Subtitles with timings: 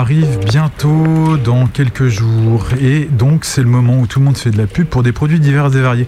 [0.00, 4.50] Arrive bientôt dans quelques jours et donc c'est le moment où tout le monde fait
[4.50, 6.06] de la pub pour des produits divers et variés.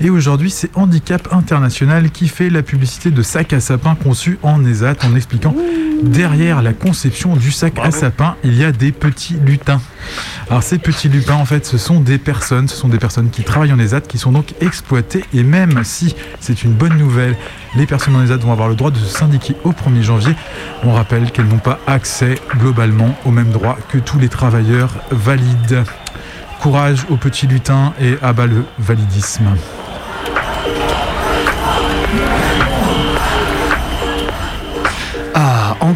[0.00, 4.64] Et aujourd'hui c'est Handicap International qui fait la publicité de sacs à sapin conçus en
[4.64, 5.56] ESAT en expliquant
[6.02, 9.80] derrière la conception du sac à sapin il y a des petits lutins.
[10.48, 13.42] Alors ces petits lupins en fait ce sont des personnes, ce sont des personnes qui
[13.42, 17.36] travaillent en ESAT qui sont donc exploitées et même si c'est une bonne nouvelle,
[17.76, 20.34] les personnes en ESAT vont avoir le droit de se syndiquer au 1er janvier.
[20.84, 25.84] On rappelle qu'elles n'ont pas accès globalement aux mêmes droits que tous les travailleurs valides.
[26.60, 29.48] Courage aux petits lutins et abat le validisme.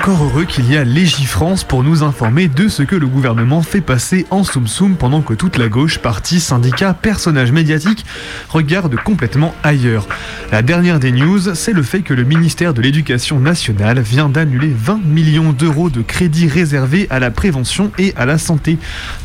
[0.07, 3.81] Encore heureux qu'il y a Légifrance pour nous informer de ce que le gouvernement fait
[3.81, 8.07] passer en soum soum pendant que toute la gauche, parti, syndicat, personnage médiatique
[8.49, 10.07] regarde complètement ailleurs.
[10.53, 14.73] La dernière des news, c'est le fait que le ministère de l'Éducation nationale vient d'annuler
[14.73, 18.79] 20 millions d'euros de crédits réservés à la prévention et à la santé,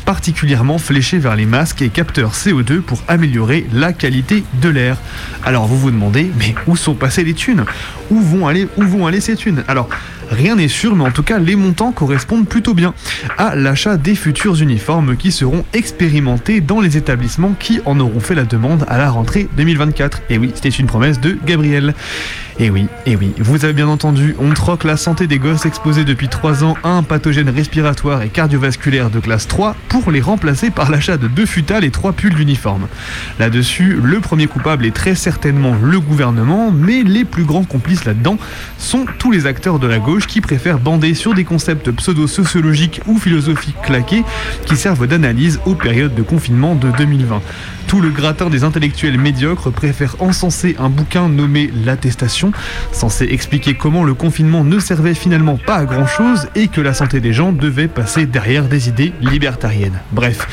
[0.04, 4.96] particulièrement fléchés vers les masques et capteurs CO2 pour améliorer la qualité de l'air.
[5.44, 7.66] Alors vous vous demandez, mais où sont passées les thunes?
[8.10, 9.62] Où vont aller, où vont aller ces thunes?
[9.68, 9.88] Alors,
[10.30, 12.94] Rien n'est sûr, mais en tout cas, les montants correspondent plutôt bien
[13.38, 18.34] à l'achat des futurs uniformes qui seront expérimentés dans les établissements qui en auront fait
[18.34, 20.22] la demande à la rentrée 2024.
[20.30, 21.94] Et oui, c'était une promesse de Gabriel.
[22.58, 26.04] Et oui, et oui, vous avez bien entendu, on troque la santé des gosses exposés
[26.04, 30.70] depuis 3 ans à un pathogène respiratoire et cardiovasculaire de classe 3 pour les remplacer
[30.70, 32.88] par l'achat de deux futales et trois pulls d'uniforme.
[33.38, 38.36] Là-dessus, le premier coupable est très certainement le gouvernement, mais les plus grands complices là-dedans
[38.78, 43.18] sont tous les acteurs de la gauche qui préfèrent bander sur des concepts pseudo-sociologiques ou
[43.18, 44.24] philosophiques claqués
[44.66, 47.40] qui servent d'analyse aux périodes de confinement de 2020.
[47.86, 52.52] Tout le gratin des intellectuels médiocres préfère encenser un bouquin nommé L'attestation,
[52.92, 56.94] censé expliquer comment le confinement ne servait finalement pas à grand chose et que la
[56.94, 60.00] santé des gens devait passer derrière des idées libertariennes.
[60.12, 60.46] Bref,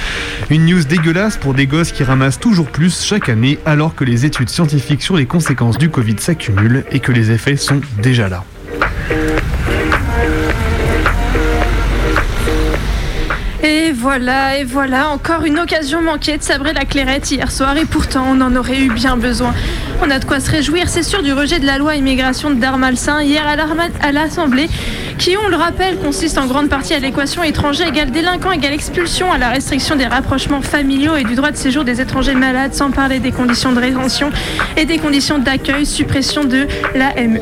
[0.49, 4.25] une news dégueulasse pour des gosses qui ramassent toujours plus chaque année alors que les
[4.25, 8.43] études scientifiques sur les conséquences du Covid s'accumulent et que les effets sont déjà là.
[13.61, 17.83] Et voilà, et voilà, encore une occasion manquée de sabrer la clairette hier soir, et
[17.83, 19.53] pourtant on en aurait eu bien besoin.
[20.01, 22.55] On a de quoi se réjouir, c'est sûr, du rejet de la loi immigration de
[22.55, 24.69] Darmalsain hier à l'Assemblée,
[25.17, 29.29] qui, on le rappelle, consiste en grande partie à l'équation étranger égale délinquant égale expulsion,
[29.29, 32.91] à la restriction des rapprochements familiaux et du droit de séjour des étrangers malades, sans
[32.91, 34.29] parler des conditions de rétention
[34.77, 36.65] et des conditions d'accueil, suppression de
[36.95, 37.39] l'AME.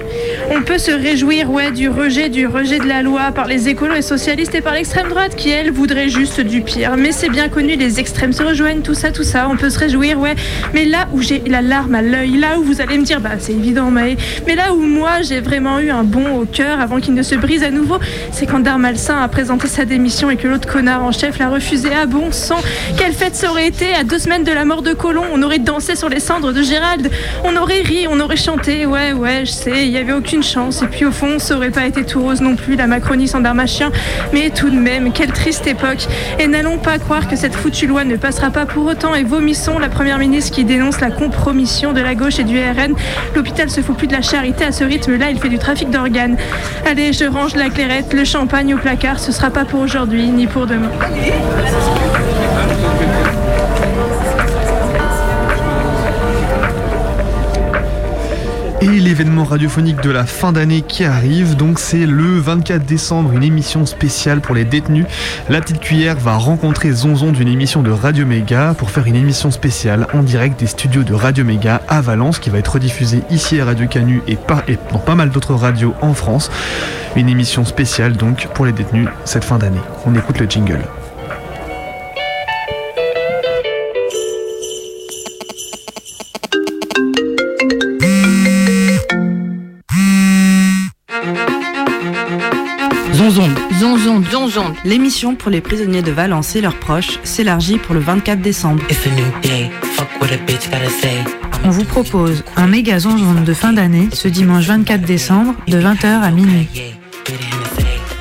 [0.50, 3.94] On peut se réjouir, ouais, du rejet, du rejet de la loi par les écolos
[3.94, 6.96] et socialistes et par l'extrême droite qui, elle, voudrait juste du pire.
[6.98, 9.48] Mais c'est bien connu, les extrêmes se rejoignent, tout ça, tout ça.
[9.50, 10.36] On peut se réjouir, ouais.
[10.74, 13.32] Mais là où j'ai la larme à l'œil, là où vous allez me dire, bah
[13.40, 17.00] c'est évident, Maë, mais là où moi j'ai vraiment eu un bon au cœur avant
[17.00, 17.98] qu'il ne se brise à nouveau,
[18.32, 21.92] c'est quand Darmalsain a présenté sa démission et que l'autre connard en chef l'a refusé
[21.94, 22.60] à bon sang.
[22.98, 25.60] Quelle fête ça aurait été à deux semaines de la mort de Colomb On aurait
[25.60, 27.10] dansé sur les cendres de Gérald,
[27.44, 30.44] on aurait ri, on aurait chanté, ouais, ouais, je sais, il n'y avait aucune aucune
[30.44, 30.82] chance.
[30.82, 33.40] Et puis au fond, ça aurait pas été tout rose non plus, la Macronie sans
[33.40, 33.94] darmachien.
[34.34, 35.97] Mais tout de même, quelle triste époque.
[36.40, 39.16] Et n'allons pas croire que cette foutue loi ne passera pas pour autant.
[39.16, 42.96] Et vomissons la première ministre qui dénonce la compromission de la gauche et du RN.
[43.36, 46.38] L'hôpital se fout plus de la charité à ce rythme-là, il fait du trafic d'organes.
[46.86, 50.48] Allez, je range la clairette, le champagne au placard, ce sera pas pour aujourd'hui ni
[50.48, 50.90] pour demain.
[58.80, 63.42] Et l'événement radiophonique de la fin d'année qui arrive, donc c'est le 24 décembre, une
[63.42, 65.06] émission spéciale pour les détenus.
[65.50, 69.50] La petite cuillère va rencontrer Zonzon d'une émission de Radio Méga pour faire une émission
[69.50, 73.60] spéciale en direct des studios de Radio Méga à Valence qui va être rediffusée ici
[73.60, 74.38] à Radio Canu et,
[74.68, 76.52] et dans pas mal d'autres radios en France.
[77.16, 79.82] Une émission spéciale donc pour les détenus cette fin d'année.
[80.06, 80.82] On écoute le jingle.
[94.84, 98.84] L'émission pour les prisonniers de Valence et leurs proches s'élargit pour le 24 décembre.
[101.64, 106.32] On vous propose un méga de fin d'année ce dimanche 24 décembre de 20h à
[106.32, 106.68] minuit.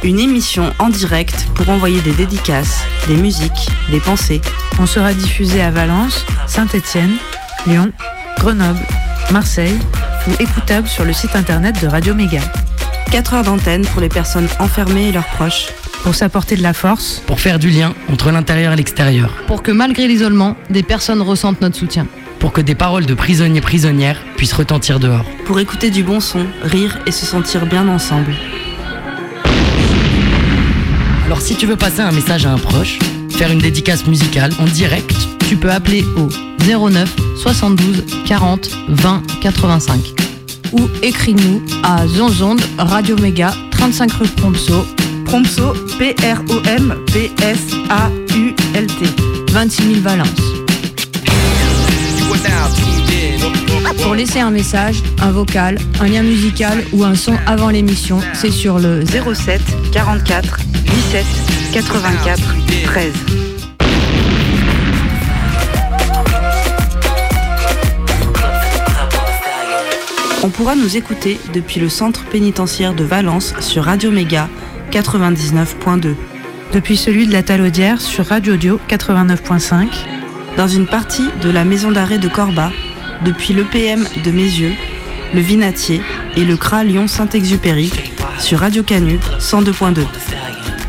[0.03, 4.41] Une émission en direct pour envoyer des dédicaces, des musiques, des pensées.
[4.79, 7.17] On sera diffusé à Valence, Saint-Étienne,
[7.67, 7.93] Lyon,
[8.39, 8.79] Grenoble,
[9.31, 9.79] Marseille
[10.29, 12.41] ou écoutable sur le site internet de Radio Méga.
[13.11, 15.69] 4 heures d'antenne pour les personnes enfermées et leurs proches.
[16.07, 17.21] Pour s'apporter de la force.
[17.27, 19.29] Pour faire du lien entre l'intérieur et l'extérieur.
[19.49, 22.07] Pour que malgré l'isolement, des personnes ressentent notre soutien.
[22.39, 25.25] Pour que des paroles de prisonniers prisonnières puissent retentir dehors.
[25.47, 28.33] Pour écouter du bon son, rire et se sentir bien ensemble.
[31.25, 33.01] Alors si tu veux passer un message à un proche,
[33.31, 35.13] faire une dédicace musicale en direct,
[35.49, 36.29] tu peux appeler au
[36.65, 40.01] 09 72 40 20 85
[40.73, 44.87] ou écris-nous à Zonzonde Radio Méga 35 rue Prompso
[45.27, 46.53] Prompso P-R-O-M-P-S-A-U-L-T
[49.53, 50.29] 26 000 Valence.
[54.03, 58.53] Pour laisser un message, un vocal, un lien musical ou un son avant l'émission, c'est
[58.53, 59.61] sur le 07
[59.93, 61.27] 44 17
[61.73, 62.41] 84
[62.85, 63.13] 13.
[70.45, 74.49] On pourra nous écouter depuis le centre pénitentiaire de Valence sur Radio Méga
[74.97, 76.15] 99.2.
[76.73, 79.89] Depuis celui de la Talaudière sur Radio Audio 89.5.
[80.57, 82.73] Dans une partie de la maison d'arrêt de Corba,
[83.23, 84.73] depuis l'EPM de Mézieux,
[85.35, 86.01] le Vinatier
[86.35, 87.93] et le CRA Lyon-Saint-Exupéry
[88.39, 90.07] sur Radio Canu 102.2.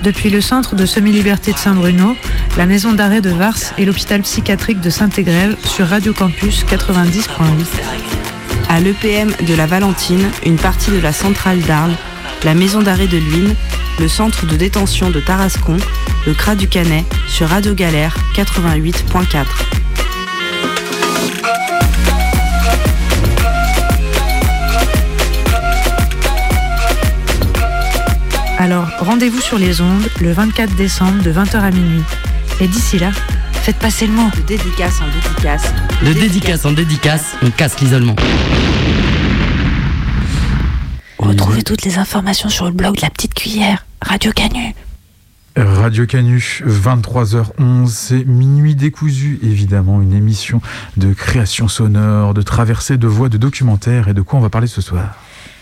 [0.03, 2.15] Depuis le centre de semi-liberté de Saint-Bruno,
[2.57, 7.27] la maison d'arrêt de Vars et l'hôpital psychiatrique de Saint-Égrève sur Radio Campus 90.8
[8.69, 11.95] à l'EPM de la Valentine, une partie de la centrale d'Arles,
[12.43, 13.55] la maison d'arrêt de Luynes,
[13.99, 15.77] le centre de détention de Tarascon,
[16.25, 19.45] le CRA du Canet sur Radio Galère 88.4.
[28.59, 32.03] Alors rendez-vous sur les ondes le 24 décembre de 20h à minuit.
[32.59, 33.11] Et d'ici là,
[33.53, 34.29] faites passer le mot.
[34.35, 35.73] De dédicace en dédicace.
[36.03, 38.15] De dédicace en dédicace, on casse l'isolement.
[41.17, 44.73] Retrouvez toutes les informations sur le blog de la petite cuillère, Radio Canu.
[45.55, 50.61] Radio Canu, 23h11, c'est Minuit décousu, évidemment, une émission
[50.97, 54.67] de création sonore, de traversée de voix, de documentaires, et de quoi on va parler
[54.67, 55.15] ce soir?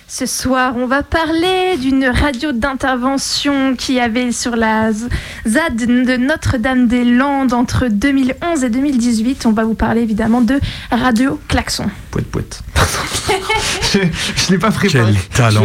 [0.08, 7.54] Ce soir, on va parler d'une radio d'intervention qui avait sur la ZAD de Notre-Dame-des-Landes
[7.54, 9.46] entre 2011 et 2018.
[9.46, 10.60] On va vous parler évidemment de
[10.92, 11.86] Radio Klaxon.
[12.16, 12.64] Pouette, pouette.
[13.94, 15.12] je ne l'ai pas préparé.
[15.12, 15.64] Quel talent.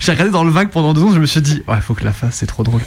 [0.00, 2.04] J'ai regardé dans le vague pendant deux ans, je me suis dit, il faut que
[2.04, 2.80] la fasse, c'est trop drôle.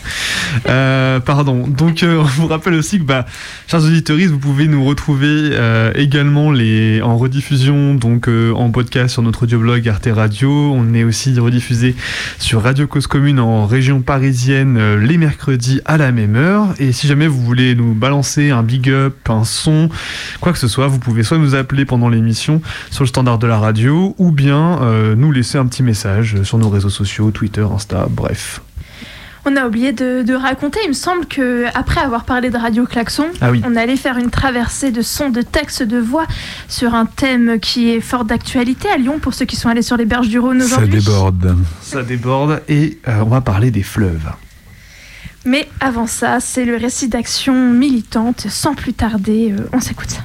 [0.68, 1.68] Euh, pardon.
[1.68, 3.28] Donc, euh, on vous rappelle aussi que, bah,
[3.68, 9.22] chers auditeurs, vous pouvez nous retrouver euh, également les, en rediffusion, donc en podcast sur
[9.22, 10.50] notre audioblog Arte Radio.
[10.50, 11.96] On est aussi rediffusé
[12.40, 16.70] sur Radio Cause Commune en région parisienne les mercredis à la même heure.
[16.80, 19.90] Et si jamais vous voulez nous balancer un big up, un son,
[20.40, 23.48] quoi que ce soit, vous pouvez soit nous appeler pendant l'émission sur le standard de
[23.48, 27.66] la radio ou bien euh, nous laisser un petit message sur nos réseaux sociaux, Twitter,
[27.74, 28.62] Insta, bref.
[29.44, 32.86] On a oublié de, de, raconter, il me semble que après avoir parlé de Radio
[32.86, 33.62] Klaxon, ah oui.
[33.66, 36.28] on allait faire une traversée de sons, de textes, de voix
[36.68, 39.98] sur un thème qui est fort d'actualité à Lyon pour ceux qui sont allés sur
[39.98, 41.00] les berges du Rhône Ça aujourd'hui.
[41.00, 41.58] déborde.
[41.82, 44.32] Ça déborde et euh, on va parler des fleuves.
[45.44, 48.46] Mais avant ça, c'est le récit d'action militante.
[48.48, 50.22] Sans plus tarder, euh, on s'écoute ça.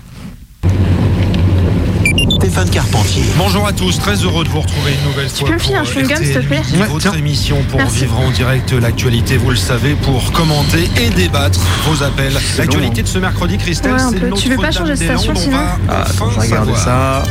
[2.36, 3.22] Stéphane Carpentier.
[3.38, 5.48] Bonjour à tous, très heureux de vous retrouver une nouvelle fois.
[5.48, 7.12] peux me filer un pour chewing-gum, s'il te plaît Ouais, Votre tiens.
[7.14, 8.00] émission pour Merci.
[8.00, 12.34] vivre en direct l'actualité, vous le savez, pour commenter et débattre vos appels.
[12.58, 14.30] L'actualité de ce mercredi, Christelle, Ouais, un c'est peu.
[14.32, 17.24] Tu veux pas changer de station, sinon on va Ah, enfin attends, je regarde savoir.
[17.24, 17.30] ça.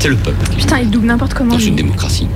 [0.00, 1.52] C'est le peuple Putain, il double n'importe comment.
[1.54, 2.26] dans une démocratie.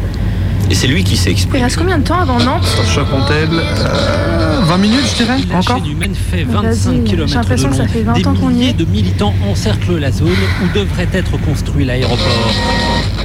[0.71, 1.62] Et c'est lui qui s'est Il exprimé.
[1.62, 6.14] reste combien de temps avant Nantes Choc-Montel, euh, 20 minutes, je dirais, encore chaîne humaine
[6.14, 8.71] fait Vas-y, 25 km j'ai l'impression que ça fait 20 Des ans qu'on y milliers
[8.71, 8.73] est.
[8.73, 10.28] de militants encerclent la zone
[10.62, 12.18] où devrait être construit l'aéroport.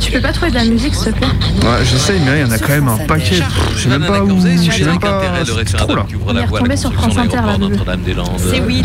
[0.01, 1.27] Tu peux pas trouver de la musique, s'il te plaît
[1.63, 3.39] Ouais, j'essaye, mais il y en a quand même un paquet.
[3.75, 4.29] Je sais même pas où.
[4.39, 5.22] Je sais même pas.
[5.65, 6.05] C'est trop là.
[6.27, 7.58] On est la retombé la sur France Inter, là.
[8.38, 8.84] C'est oui.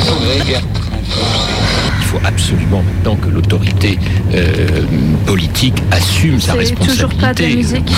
[2.14, 3.98] Faut absolument maintenant que l'autorité
[4.34, 4.82] euh,
[5.26, 7.02] politique assume sa responsabilité.
[7.02, 7.90] toujours pas de la musique.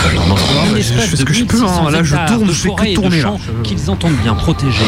[0.77, 1.83] je fais ce de que je peux, hein.
[1.83, 3.35] 1600 Là, je tourne, de je fais que tourner, là.
[3.63, 4.85] qu'ils entendent bien protéger.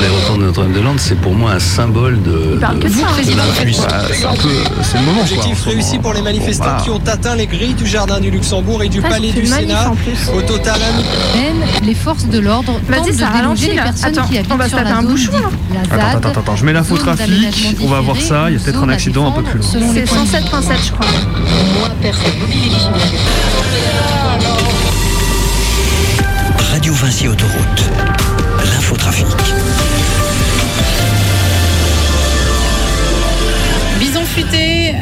[0.00, 4.34] L'aéroport de Notre-Dame-de-Landes, c'est pour moi un symbole de, ça, hein.
[4.34, 4.48] la.
[4.82, 5.44] C'est le moment, quoi.
[5.72, 6.80] réussi pour les manifestants Voilà.
[6.82, 9.90] qui ont atteint les grilles du jardin du Luxembourg et du palais du Sénat.
[9.90, 10.28] en plus.
[10.36, 10.80] Au total,
[11.84, 14.52] les forces de l'ordre tentent Vas-y, de ça ralentit, déloger les personnes Attends, qui habitent
[14.52, 15.16] on va se sur la un zone
[15.72, 18.56] la Attends, ZAD, attends, attends, je mets zone trafic, on va voir différé, il y
[18.56, 19.68] a peut-être un accident un peu plus loin.
[19.70, 20.36] C'est points de vue.
[20.36, 21.06] 107.7, je crois.
[26.72, 27.84] Radio Vinci Autoroute.
[28.64, 29.26] L'infotrafic.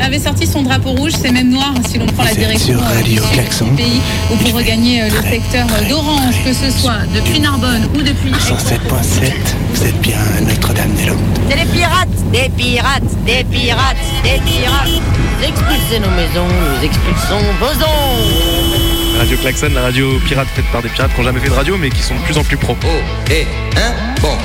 [0.02, 2.94] Avait sorti son drapeau rouge, c'est même noir si l'on prend la direction sur euh,
[2.94, 4.00] Radio du pays
[4.32, 8.32] ou pour regagner euh, le secteur euh, d'Orange, que ce soit depuis Narbonne ou depuis
[8.32, 9.30] 107.7,
[9.74, 11.18] vous êtes bien à Notre-Dame-des-Landes.
[11.48, 15.02] C'est les pirates Des pirates Des pirates Des pirates
[15.40, 20.88] expulsez nos maisons, nous expulsons vos ondes Radio Klaxon, la radio pirate faite par des
[20.88, 22.76] pirates qui n'ont jamais fait de radio mais qui sont de plus en plus pro.
[22.84, 24.36] Oh, et hein Bon.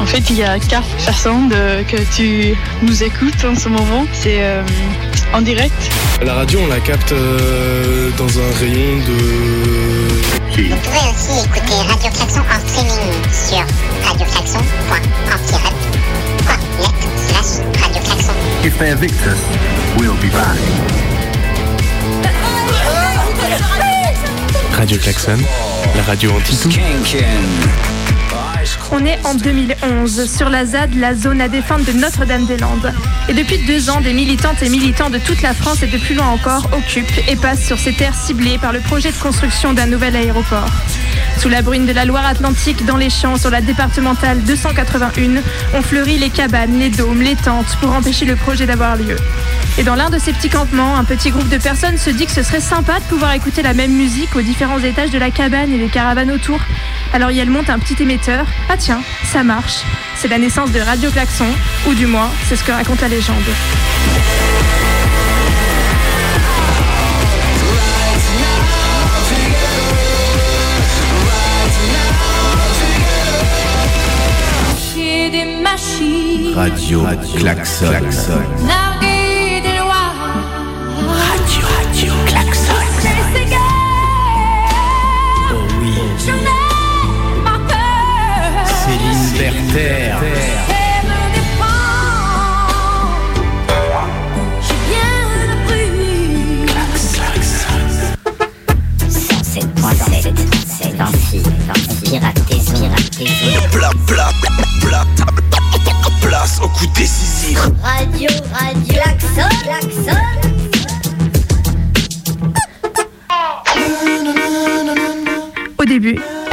[0.00, 4.06] En fait, il y a quatre façons de, que tu nous écoutes en ce moment.
[4.12, 4.62] C'est euh,
[5.34, 5.74] en direct.
[6.22, 9.12] La radio, on la capte euh, dans un rayon de...
[10.50, 13.64] Vous pouvez aussi écouter Radio Klaxon en streaming sur
[14.08, 15.28] radioklaxon.net
[17.28, 18.34] slash Radio Klaxon.
[18.64, 19.38] If they evict us,
[19.96, 20.58] we'll be back.
[24.76, 25.38] Radio Klaxon,
[25.96, 26.70] la radio anti-tout.
[28.90, 32.92] On est en 2011 sur la ZAD, la zone à défendre de Notre-Dame-des-Landes.
[33.28, 36.14] Et depuis deux ans, des militantes et militants de toute la France et de plus
[36.14, 39.86] loin encore occupent et passent sur ces terres ciblées par le projet de construction d'un
[39.86, 40.68] nouvel aéroport.
[41.38, 45.40] Sous la bruine de la Loire-Atlantique, dans les champs, sur la départementale 281,
[45.72, 49.14] ont fleuri les cabanes, les dômes, les tentes pour empêcher le projet d'avoir lieu.
[49.78, 52.32] Et dans l'un de ces petits campements, un petit groupe de personnes se dit que
[52.32, 55.72] ce serait sympa de pouvoir écouter la même musique aux différents étages de la cabane
[55.72, 56.58] et les caravanes autour.
[57.12, 58.44] Alors elle monte un petit émetteur.
[58.68, 59.00] Ah tiens,
[59.32, 59.82] ça marche.
[60.16, 61.46] C'est la naissance de Radio Klaxon,
[61.88, 63.36] ou du moins, c'est ce que raconte la légende.
[76.58, 77.92] Machines Radio Klaxon.
[78.66, 80.10] Larguer des lois
[81.06, 82.82] Radio, radio Klaxon.
[83.00, 83.56] C'est gay
[85.52, 85.94] Oh oui,
[86.26, 86.60] J'en ai
[87.44, 90.10] ma peur Céline Berter.
[90.20, 91.86] C'est me défend
[94.66, 95.14] J'ai bien
[95.48, 95.92] le bruit
[99.46, 100.34] 107.7,
[100.66, 100.92] c'est.
[103.70, 104.32] Plat, plat,
[104.80, 105.04] plat,
[106.48, 107.58] place au coup décisif.
[107.82, 108.97] Radio, radio,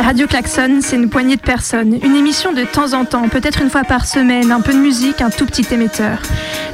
[0.05, 3.71] Radio Klaxon, c'est une poignée de personnes, une émission de temps en temps, peut-être une
[3.71, 6.19] fois par semaine, un peu de musique, un tout petit émetteur.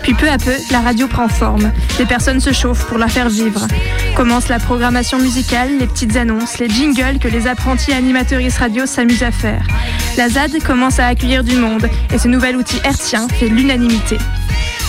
[0.03, 1.71] Puis peu à peu, la radio prend forme.
[1.97, 3.65] Les personnes se chauffent pour la faire vivre.
[4.17, 9.23] Commence la programmation musicale, les petites annonces, les jingles que les apprentis animateuristes radio s'amusent
[9.23, 9.65] à faire.
[10.17, 14.17] La ZAD commence à accueillir du monde et ce nouvel outil hertzien fait l'unanimité.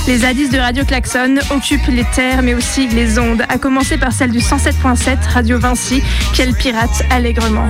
[0.08, 4.12] Les zadistes de Radio Klaxon occupent les terres mais aussi les ondes, à commencer par
[4.12, 6.02] celle du 107.7 Radio Vinci,
[6.34, 7.68] qu'elle pirate allègrement.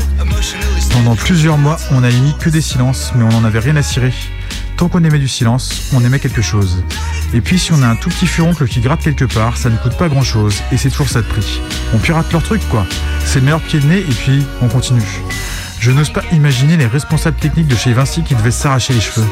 [0.93, 3.83] Pendant plusieurs mois, on n'a émis que des silences, mais on n'en avait rien à
[3.83, 4.15] cirer.
[4.79, 6.83] Tant qu'on aimait du silence, on aimait quelque chose.
[7.35, 9.77] Et puis si on a un tout petit furoncle qui gratte quelque part, ça ne
[9.77, 11.61] coûte pas grand chose, et c'est toujours ça de prix.
[11.93, 12.87] On pirate leur truc quoi.
[13.27, 15.03] C'est le meilleur pied de nez, et puis on continue.
[15.81, 19.27] Je n'ose pas imaginer les responsables techniques de chez Vinci qui devaient s'arracher les cheveux.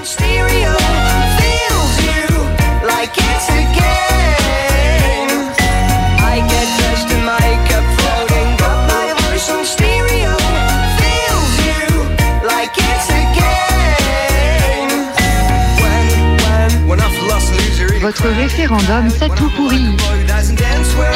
[18.10, 19.84] Votre référendum, c'est tout pourri.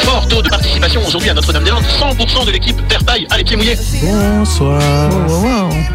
[0.04, 3.56] Fort taux de participation aujourd'hui à Notre-Dame-des-Landes, 100% de l'équipe Terre Taille à les pieds
[3.56, 3.76] mouillés.
[4.38, 4.80] Bonsoir.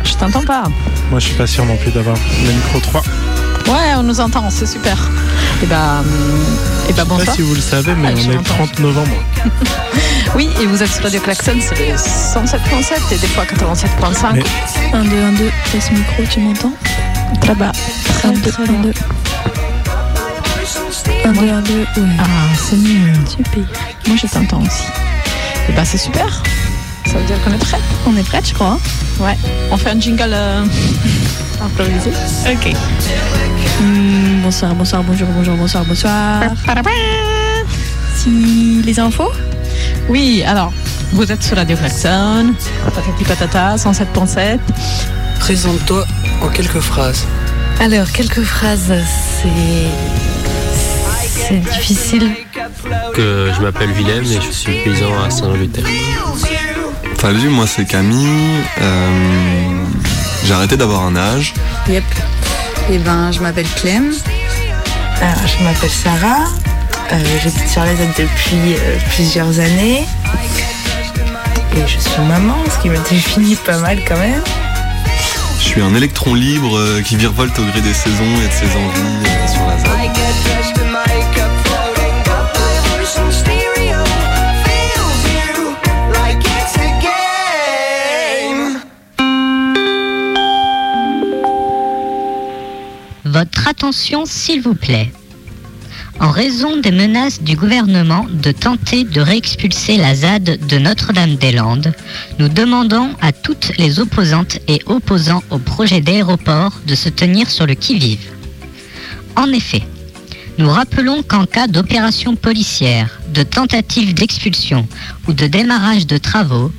[0.03, 0.63] Je t'entends pas.
[1.09, 3.01] Moi, je suis pas sûr non plus d'avoir le micro 3.
[3.67, 4.97] Ouais, on nous entend, c'est super.
[5.63, 6.03] Et bah,
[6.89, 7.25] et bah Je sais bonsoir.
[7.27, 8.55] pas si vous le savez, mais je on est le l'entends.
[8.55, 9.15] 30 novembre.
[10.35, 14.33] Oui, et vous êtes sur Radio Klaxon, c'est le 107.7 et des fois 87.5.
[14.33, 14.43] Mais-
[14.93, 16.73] 1, 2, 1, 2, test micro, tu m'entends?
[17.47, 17.71] Là-bas.
[18.25, 18.93] 1, 2, 1, 2.
[21.29, 21.85] 1, 2, 1, 2, ouais.
[22.17, 22.23] Ah,
[22.57, 23.13] c'est mieux.
[23.27, 23.63] Super.
[24.07, 24.83] Moi, je t'entends aussi.
[25.69, 26.41] Et bah, c'est super.
[27.05, 27.77] Ça veut dire qu'on est prêt.
[28.07, 28.79] On est prête, je crois.
[29.19, 29.37] Ouais.
[29.71, 30.65] On fait un jingle euh,
[31.63, 32.11] improvisé.
[32.51, 32.73] Ok.
[33.79, 36.41] Hmm, bonsoir, bonsoir, bonjour, bonjour, bonsoir, bonsoir.
[38.15, 39.31] Si les infos?
[40.09, 40.73] Oui, alors,
[41.13, 42.55] vous êtes sur Radio Klaxon,
[42.85, 44.57] patati patata, 107.7.
[45.39, 46.05] Présente-toi
[46.41, 47.25] en quelques phrases.
[47.79, 48.93] Alors, quelques phrases,
[49.41, 50.28] c'est.
[51.49, 52.31] C'est difficile.
[53.15, 55.83] Que je m'appelle Willem et je suis paysan à Saint-Angleterre.
[57.19, 58.61] Salut, moi c'est Camille.
[58.79, 59.83] Euh,
[60.45, 61.53] J'ai arrêté d'avoir un âge.
[61.89, 62.03] Yep.
[62.91, 64.13] Eh ben, je m'appelle Clem.
[65.21, 66.45] Alors, je m'appelle Sarah.
[67.11, 70.05] Euh, J'habite sur les aides depuis euh, plusieurs années.
[71.75, 74.41] Et je suis maman, ce qui me définit pas mal quand même.
[75.59, 78.77] Je suis un électron libre euh, qui virevolte au gré des saisons et de ses
[78.77, 79.98] envies euh, sur la ZAD.
[93.39, 95.13] Votre attention, s'il vous plaît.
[96.19, 101.93] En raison des menaces du gouvernement de tenter de réexpulser la ZAD de Notre-Dame-des-Landes,
[102.37, 107.65] nous demandons à toutes les opposantes et opposants au projet d'aéroport de se tenir sur
[107.65, 108.29] le qui-vive.
[109.37, 109.83] En effet,
[110.57, 114.85] nous rappelons qu'en cas d'opération policière, de tentative d'expulsion
[115.29, 116.73] ou de démarrage de travaux,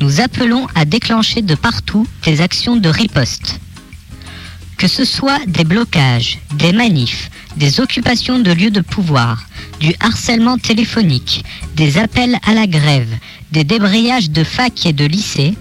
[0.00, 3.60] nous appelons à déclencher de partout des actions de riposte.
[4.80, 9.44] Que ce soit des blocages, des manifs, des occupations de lieux de pouvoir,
[9.78, 11.44] du harcèlement téléphonique,
[11.76, 13.14] des appels à la grève,
[13.52, 15.54] des débrayages de fac et de lycées,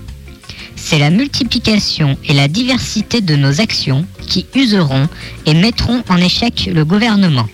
[0.77, 5.09] c'est la multiplication et la diversité de nos actions qui useront
[5.45, 7.49] et mettront en échec le gouvernement.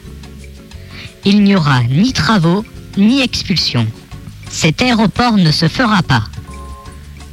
[1.26, 2.64] Il n'y aura ni travaux,
[2.96, 3.88] ni expulsion.
[4.52, 6.26] Cet aéroport ne se fera pas.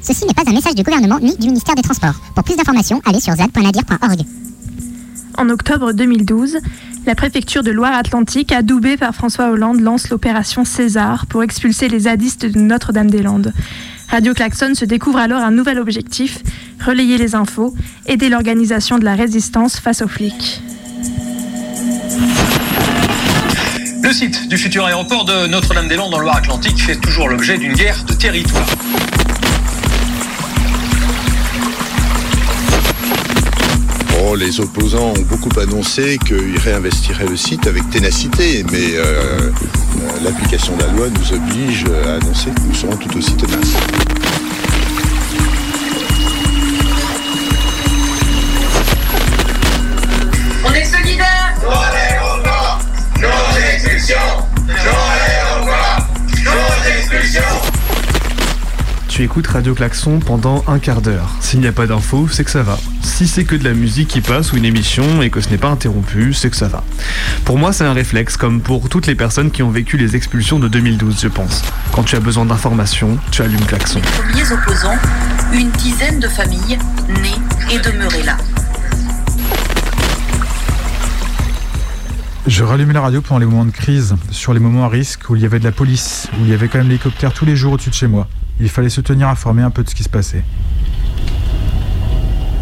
[0.03, 2.21] Ceci n'est pas un message du gouvernement ni du ministère des Transports.
[2.35, 4.21] Pour plus d'informations, allez sur zad.nadir.org.
[5.39, 6.59] En octobre 2012,
[7.07, 12.47] la préfecture de Loire-Atlantique, adoubée par François Hollande, lance l'opération César pour expulser les zadistes
[12.47, 13.53] de Notre-Dame-des-Landes.
[14.09, 16.43] Radio Klaxon se découvre alors un nouvel objectif,
[16.85, 17.75] relayer les infos,
[18.07, 20.61] aider l'organisation de la résistance face aux flics.
[24.03, 28.13] Le site du futur aéroport de Notre-Dame-des-Landes dans Loire-Atlantique fait toujours l'objet d'une guerre de
[28.13, 28.67] territoire.
[34.39, 39.51] Les opposants ont beaucoup annoncé qu'ils réinvestiraient le site avec ténacité, mais euh, euh,
[40.25, 43.77] l'application de la loi nous oblige à annoncer que nous serons tout aussi tenaces.
[50.65, 51.71] On est solidaires Non
[52.43, 53.35] Non Non
[56.45, 57.61] Non
[59.09, 61.37] Tu écoutes Radio Klaxon pendant un quart d'heure.
[61.41, 62.79] S'il n'y a pas d'infos, c'est que ça va.
[63.23, 65.57] Si c'est que de la musique qui passe ou une émission et que ce n'est
[65.57, 66.83] pas interrompu, c'est que ça va.
[67.45, 70.59] Pour moi, c'est un réflexe, comme pour toutes les personnes qui ont vécu les expulsions
[70.59, 71.63] de 2012, je pense.
[71.93, 74.01] Quand tu as besoin d'informations, tu allumes Klaxon.
[74.01, 74.99] Premiers opposants,
[75.53, 76.79] une dizaine de familles
[77.23, 78.37] nées et demeurées là.
[82.49, 85.37] Je rallumais la radio pendant les moments de crise, sur les moments à risque où
[85.37, 87.55] il y avait de la police, où il y avait quand même l'hélicoptère tous les
[87.55, 88.27] jours au-dessus de chez moi.
[88.59, 90.43] Il fallait se tenir informé un peu de ce qui se passait.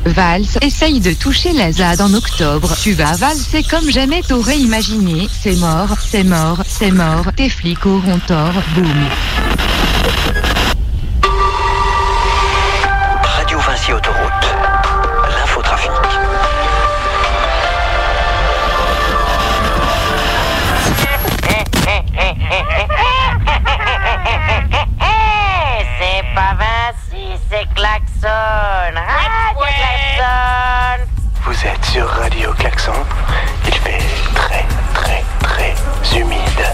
[0.07, 2.75] Valse, essaye de toucher la ZAD en octobre.
[2.83, 5.29] Tu vas valser comme jamais t'aurais imaginé.
[5.31, 7.27] C'est mort, c'est mort, c'est mort.
[7.37, 8.55] Tes flics auront tort.
[8.75, 8.87] Boum.
[13.23, 14.80] Radio Vinci Autoroute.
[31.61, 32.93] vous êtes sur Radio Klaxon.
[33.67, 33.99] Il fait
[34.35, 35.75] très très très
[36.19, 36.65] humide.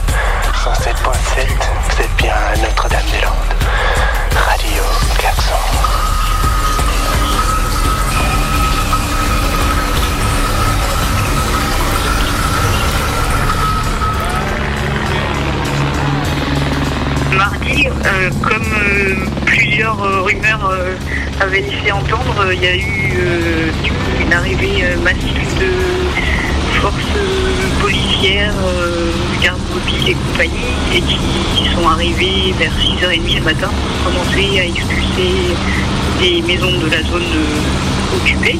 [0.54, 1.46] 107.7,
[1.88, 3.32] vous êtes bien à Notre-Dame-des-Landes.
[4.36, 4.82] Radio
[5.18, 5.54] Klaxon.
[17.36, 19.14] mardi, euh, comme euh,
[19.46, 20.72] plusieurs euh, rumeurs
[21.40, 23.70] avaient laissé entendre, euh, il y a eu euh,
[24.20, 27.18] une arrivée euh, massive de forces
[27.80, 28.54] policières,
[29.42, 33.70] gardes mobiles et compagnie, et qui, sont arrivées vers 6h30 le matin
[34.04, 35.54] pour commencer à expulser
[36.20, 37.24] des maisons de la zone
[38.14, 38.58] occupée.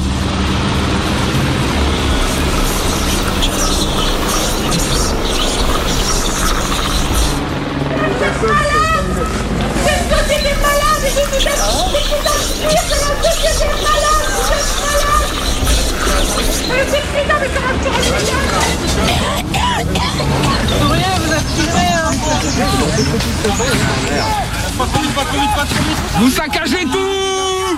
[26.19, 27.77] Vous saccagez tout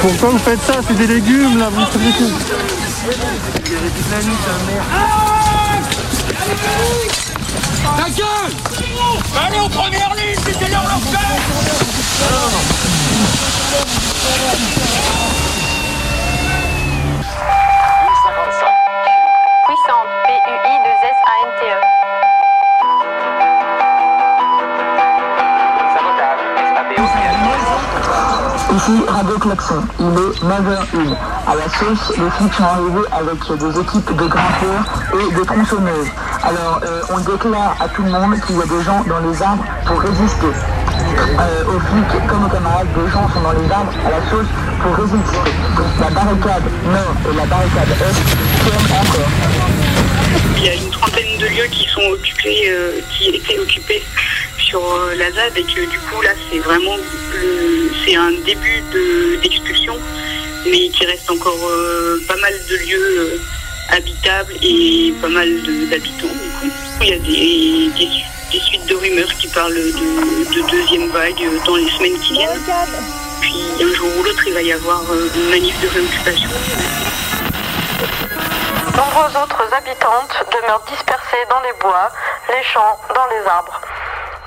[0.00, 2.30] Pourquoi vous faites ça C'est des légumes là, vous savez tout.
[7.96, 8.52] Ta gueule
[9.46, 11.00] Allez en première ligne, c'était leur leur
[19.66, 22.00] Puissante, P-U-I-2-S-A-N-T-E.
[28.76, 31.16] Ici Radio Klaxon, il est 9h01.
[31.46, 36.08] À la sauce, les flics sont arrivés avec des équipes de grimpeurs et de tronçonneuses.
[36.42, 39.42] Alors, euh, on déclare à tout le monde qu'il y a des gens dans les
[39.42, 40.46] arbres pour résister.
[40.46, 44.46] Euh, aux flics comme aux camarades, des gens sont dans les arbres à la sauce
[44.82, 45.36] pour résister.
[46.00, 49.30] La barricade nord et la barricade est tiennent encore.
[50.56, 54.02] Il y a une trentaine de lieux qui sont occupés, euh, qui étaient occupés
[54.58, 56.96] sur euh, la ZAD et que du coup là c'est vraiment
[58.04, 59.96] c'est un début de- d'expulsion,
[60.64, 61.58] mais qui reste encore
[62.28, 63.40] pas mal de lieux
[63.92, 65.48] habitables et pas mal
[65.90, 66.26] d'habitants.
[67.00, 71.08] Il y a des, des su- des suites de rumeurs qui parlent de, de deuxième
[71.10, 72.60] vague dans les semaines qui viennent.
[73.40, 76.48] Puis un jour ou l'autre il va y avoir euh, une manif de réoccupation.
[78.96, 82.10] Nombreuses autres habitantes demeurent dispersées dans les bois,
[82.48, 83.80] les champs, dans les arbres.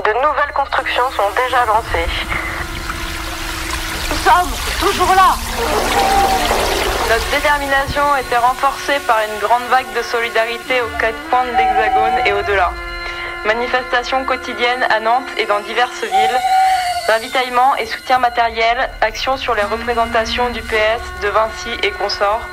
[0.06, 2.10] De nouvelles constructions sont déjà lancées.
[4.12, 5.36] Nous sommes toujours là
[7.10, 12.26] Notre détermination était renforcée par une grande vague de solidarité aux quatre coins de l'Hexagone
[12.26, 12.72] et au-delà.
[13.46, 16.40] Manifestations quotidiennes à Nantes et dans diverses villes,
[17.08, 22.48] ravitaillement et soutien matériel, actions sur les représentations du PS, de Vinci et consorts,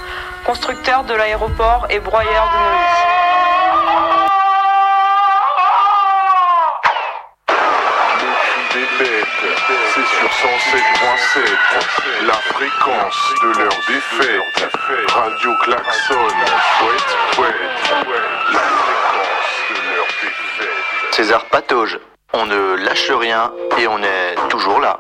[0.44, 3.09] constructeurs de l'aéroport et broyeurs de Neuilly.
[9.94, 14.42] C'est sur 107.7, la fréquence de leur défaite.
[15.08, 16.28] Radio Klaxon,
[16.78, 17.54] fouette, fouette,
[18.52, 21.12] la fréquence de leur défaite.
[21.12, 21.98] César patauge.
[22.32, 24.98] On ne lâche rien et on est toujours là.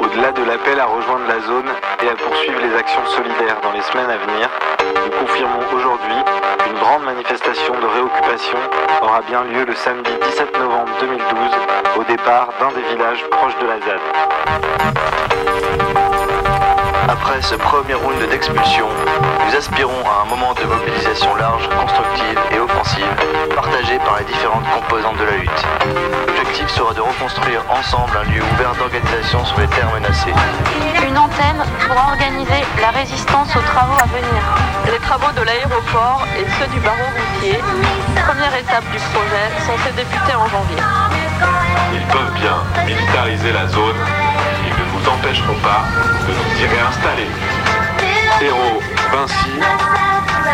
[0.00, 1.70] Au-delà de l'appel à rejoindre la zone
[2.16, 4.48] poursuivre les actions solidaires dans les semaines à venir,
[5.04, 6.16] nous confirmons aujourd'hui
[6.58, 8.58] qu'une grande manifestation de réoccupation
[9.02, 11.26] aura bien lieu le samedi 17 novembre 2012
[11.98, 14.00] au départ d'un des villages proches de la ZAD.
[17.08, 18.86] Après ce premier round d'expulsion,
[19.46, 23.08] nous aspirons à un moment de mobilisation large, constructive et offensive,
[23.54, 25.64] partagée par les différentes composantes de la lutte.
[26.26, 30.34] L'objectif sera de reconstruire ensemble un lieu ouvert d'organisation sur les terres menacées.
[31.00, 34.42] Une antenne pour organiser la résistance aux travaux à venir.
[34.92, 37.58] Les travaux de l'aéroport et ceux du barreau routier,
[38.20, 40.82] première étape du projet, censé débuter en janvier.
[41.94, 43.96] Ils peuvent bien militariser la zone,
[45.08, 45.84] ils ne nous empêcheront pas
[46.26, 47.26] de nous y réinstaller.
[48.40, 48.80] Héros,
[49.12, 49.60] Vinci,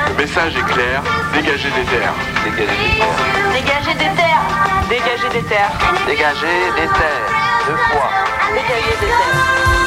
[0.08, 2.14] le message est clair, dégagez des terres.
[2.44, 3.14] Dégagez des terres.
[3.52, 4.42] Dégager des terres
[4.88, 5.72] Dégager des terres
[6.06, 7.30] Dégager des terres,
[7.66, 8.10] deux fois.
[8.54, 9.83] Dégager des terres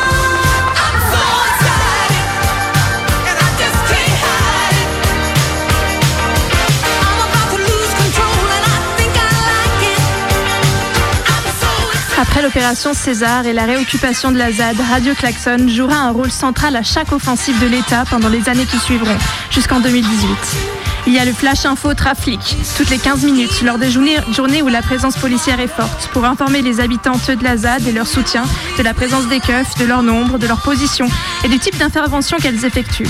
[12.20, 16.76] Après l'opération César et la réoccupation de la ZAD, Radio Klaxon jouera un rôle central
[16.76, 19.16] à chaque offensive de l'État pendant les années qui suivront,
[19.52, 20.28] jusqu'en 2018.
[21.06, 22.40] Il y a le flash info trafic,
[22.76, 26.64] toutes les 15 minutes, lors des journées, où la présence policière est forte, pour informer
[26.64, 28.46] les habitantes de la ZAD et leur soutien,
[28.80, 31.08] de la présence des keufs, de leur nombre, de leur position
[31.44, 33.08] et du type d'intervention qu'elles effectuent.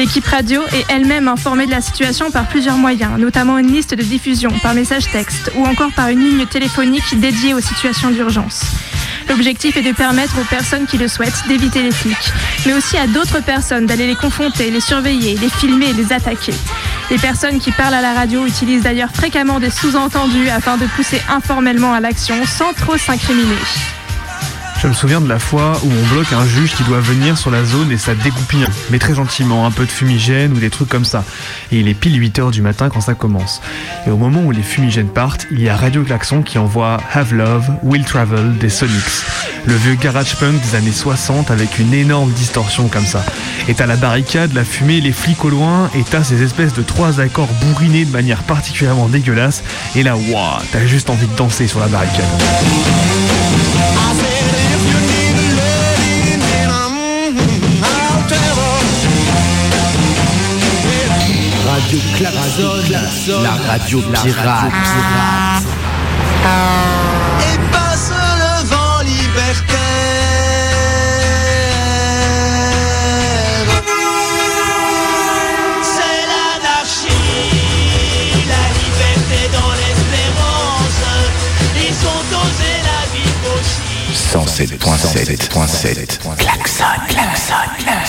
[0.00, 4.02] L'équipe radio est elle-même informée de la situation par plusieurs moyens, notamment une liste de
[4.02, 8.62] diffusion par message texte ou encore par une ligne téléphonique dédiée aux situations d'urgence.
[9.28, 12.32] L'objectif est de permettre aux personnes qui le souhaitent d'éviter les flics,
[12.64, 16.54] mais aussi à d'autres personnes d'aller les confronter, les surveiller, les filmer les attaquer.
[17.10, 21.20] Les personnes qui parlent à la radio utilisent d'ailleurs fréquemment des sous-entendus afin de pousser
[21.28, 23.99] informellement à l'action sans trop s'incriminer.
[24.82, 27.50] Je me souviens de la fois où on bloque un juge qui doit venir sur
[27.50, 30.88] la zone et ça dégoupille, mais très gentiment, un peu de fumigène ou des trucs
[30.88, 31.22] comme ça.
[31.70, 33.60] Et il est pile 8h du matin quand ça commence.
[34.06, 37.34] Et au moment où les fumigènes partent, il y a Radio Klaxon qui envoie Have
[37.34, 39.26] Love, Will Travel des Sonics.
[39.66, 43.22] Le vieux garage punk des années 60 avec une énorme distorsion comme ça.
[43.68, 46.80] Et t'as la barricade, la fumée, les flics au loin, et t'as ces espèces de
[46.80, 49.62] trois accords bourrinés de manière particulièrement dégueulasse.
[49.94, 52.24] Et là, waouh, t'as juste envie de danser sur la barricade.
[61.90, 62.06] Radio
[62.86, 64.72] Klaxon, la radio pirate.
[67.42, 69.80] Et passe le vent libertaire.
[75.82, 77.10] C'est l'anarchie,
[78.46, 81.02] la liberté dans l'espérance.
[81.74, 84.14] Ils ont osé la vie possible.
[84.78, 86.20] 107.7.7.
[86.38, 87.99] Klaxon, klaxon, klaxon.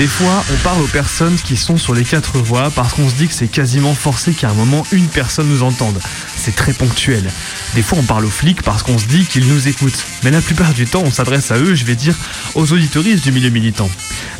[0.00, 3.14] Des fois, on parle aux personnes qui sont sur les quatre voies parce qu'on se
[3.16, 6.00] dit que c'est quasiment forcé qu'à un moment une personne nous entende.
[6.36, 7.30] C'est très ponctuel.
[7.74, 10.06] Des fois, on parle aux flics parce qu'on se dit qu'ils nous écoutent.
[10.24, 12.16] Mais la plupart du temps, on s'adresse à eux, je vais dire,
[12.54, 13.90] aux auditoristes du milieu militant.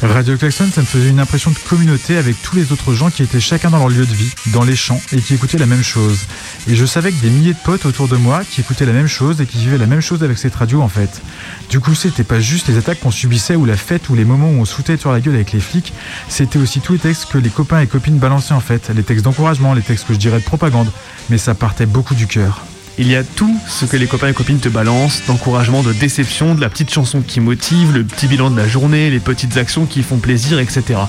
[0.03, 3.23] Radio Klaxon, ça me faisait une impression de communauté avec tous les autres gens qui
[3.23, 5.83] étaient chacun dans leur lieu de vie, dans les champs, et qui écoutaient la même
[5.83, 6.21] chose.
[6.67, 9.09] Et je savais que des milliers de potes autour de moi qui écoutaient la même
[9.09, 11.21] chose et qui vivaient la même chose avec cette radio en fait.
[11.69, 14.51] Du coup, c'était pas juste les attaques qu'on subissait ou la fête ou les moments
[14.51, 15.93] où on se foutait sur la gueule avec les flics,
[16.29, 19.25] c'était aussi tous les textes que les copains et copines balançaient en fait, les textes
[19.27, 20.91] d'encouragement, les textes que je dirais de propagande,
[21.29, 22.65] mais ça partait beaucoup du cœur.
[22.99, 26.55] Il y a tout ce que les copains et copines te balancent, d'encouragement, de déception,
[26.55, 29.87] de la petite chanson qui motive, le petit bilan de la journée, les petites actions
[29.87, 31.01] qui font plaisir, etc.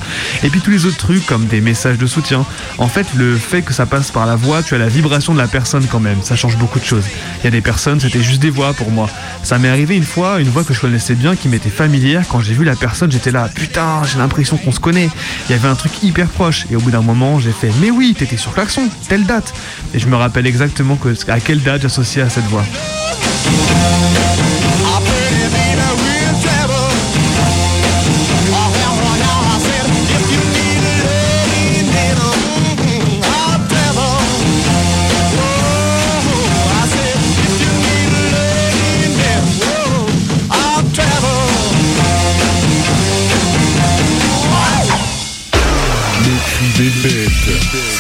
[0.43, 2.45] Et puis tous les autres trucs comme des messages de soutien.
[2.77, 5.37] En fait, le fait que ça passe par la voix, tu as la vibration de
[5.37, 7.03] la personne quand même, ça change beaucoup de choses.
[7.39, 9.09] Il y a des personnes, c'était juste des voix pour moi.
[9.43, 12.39] Ça m'est arrivé une fois, une voix que je connaissais bien, qui m'était familière, quand
[12.39, 15.09] j'ai vu la personne, j'étais là, putain, j'ai l'impression qu'on se connaît.
[15.49, 17.91] Il y avait un truc hyper proche, et au bout d'un moment, j'ai fait, mais
[17.91, 19.53] oui, t'étais sur Klaxon, telle date.
[19.93, 22.63] Et je me rappelle exactement à quelle date j'associais à cette voix.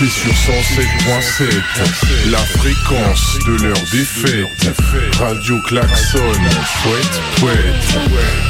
[0.01, 4.47] C'est sur 107.7, la fréquence de leur défaite.
[5.19, 6.33] Radio Klaxon,
[6.81, 7.99] fouette, fouette,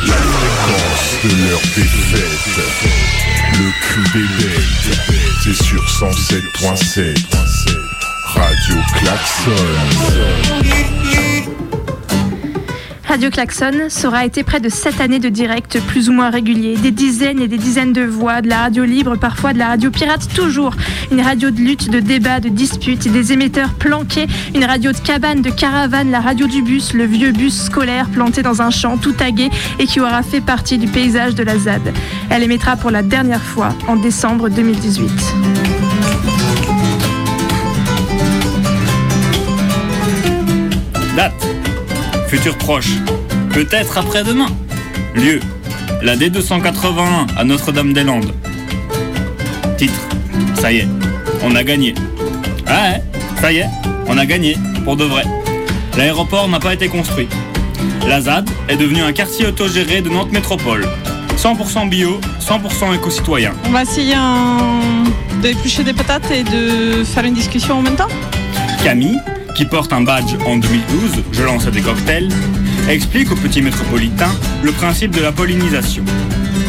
[0.08, 2.56] la fréquence de leur défaite.
[3.60, 4.96] Le cri des bêtes,
[5.44, 7.18] c'est sur 107.7,
[8.24, 9.68] Radio Klaxon.
[13.12, 16.78] Radio Klaxon, ça aura été près de 7 années de direct plus ou moins réguliers,
[16.78, 19.91] des dizaines et des dizaines de voix, de la radio libre, parfois de la radio
[19.91, 20.74] pirate, toujours
[21.12, 24.97] une radio de lutte, de débat, de dispute et des émetteurs planqués, une radio de
[24.97, 28.95] cabane, de caravane, la radio du bus, le vieux bus scolaire planté dans un champ
[28.95, 31.93] tout tagué et qui aura fait partie du paysage de la ZAD.
[32.30, 35.12] Elle émettra pour la dernière fois en décembre 2018.
[41.17, 41.51] Date.
[42.32, 42.91] Futur proche.
[43.50, 44.48] Peut-être après-demain.
[45.15, 45.41] Lieu.
[46.02, 48.34] La D281 à Notre-Dame-des-Landes.
[49.78, 50.08] Titre.
[50.58, 50.88] Ça y est.
[51.44, 51.94] On a gagné.
[52.65, 53.04] Ah ouais,
[53.41, 53.67] ça y est.
[54.08, 54.56] On a gagné.
[54.86, 55.24] Pour de vrai.
[55.98, 57.28] L'aéroport n'a pas été construit.
[58.08, 60.88] La ZAD est devenue un quartier autogéré de Nantes Métropole.
[61.36, 63.52] 100% bio, 100% éco-citoyen.
[63.65, 65.04] On va essayer un...
[65.41, 68.08] d'éplucher des patates et de faire une discussion en même temps?
[68.86, 69.20] Camille,
[69.56, 72.30] qui porte un badge en 2012, je lance des cocktails,
[72.90, 74.34] explique aux petits métropolitains
[74.64, 76.04] le principe de la pollinisation.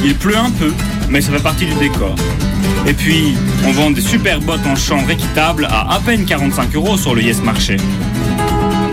[0.05, 0.73] Il pleut un peu,
[1.09, 2.15] mais ça fait partie du décor.
[2.87, 3.35] Et puis,
[3.67, 7.23] on vend des super bottes en chanvre équitables à à peine 45 euros sur le
[7.23, 7.77] Yes Marché.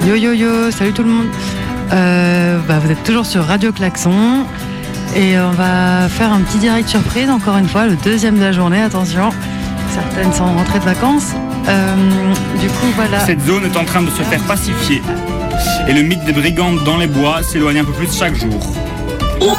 [0.06, 1.28] Yo yo yo, salut tout le monde.
[1.92, 4.46] Euh, bah, vous êtes toujours sur Radio Klaxon
[5.16, 8.52] et on va faire un petit direct surprise encore une fois, le deuxième de la
[8.52, 9.32] journée, attention.
[9.94, 11.34] Certaines sont rentrées de vacances.
[11.68, 11.96] Euh,
[12.60, 13.20] du coup voilà.
[13.26, 15.02] Cette zone est en train de se faire pacifier.
[15.88, 18.74] Et le mythe des brigandes dans les bois s'éloigne un peu plus chaque jour.
[19.42, 19.56] Oh,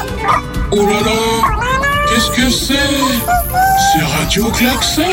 [0.71, 1.11] oh là là,
[2.09, 2.75] qu'est-ce que c'est?
[3.93, 5.03] C'est Radio Klaxon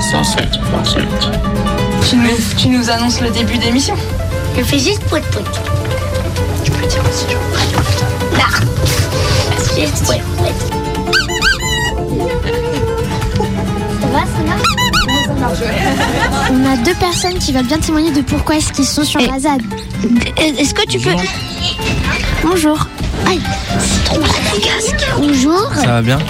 [0.00, 1.02] 107.7
[2.08, 3.94] Tu nous, tu nous annonces le début d'émission
[4.56, 5.44] Je fais juste pout pout.
[6.64, 7.26] Tu peux dire aussi.
[9.94, 10.91] Ça
[16.50, 19.38] On a deux personnes qui veulent bien témoigner de pourquoi est-ce qu'ils sont sur la
[19.38, 19.62] ZAD.
[20.36, 21.14] Est-ce que tu peux...
[22.44, 22.86] Bonjour.
[23.26, 23.40] Aïe,
[23.78, 25.06] c'est trop casques.
[25.16, 25.72] Bonjour.
[25.74, 26.18] Ça va bien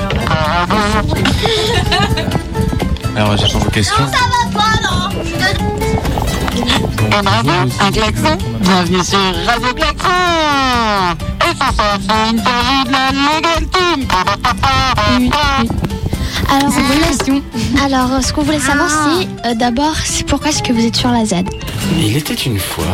[3.17, 3.97] Alors j'attends vos questions.
[3.97, 5.11] Ça va pas, non
[7.81, 13.65] Un klaxon Bienvenue sur Radio Klaxon Et ça, ça fait une interview de la Legal
[13.73, 14.01] Team
[16.51, 17.43] Alors, voulait-
[17.85, 21.11] Alors, ce qu'on voulait savoir, c'est euh, d'abord, c'est pourquoi est-ce que vous êtes sur
[21.11, 21.49] la ZAD
[21.99, 22.85] Il était une fois.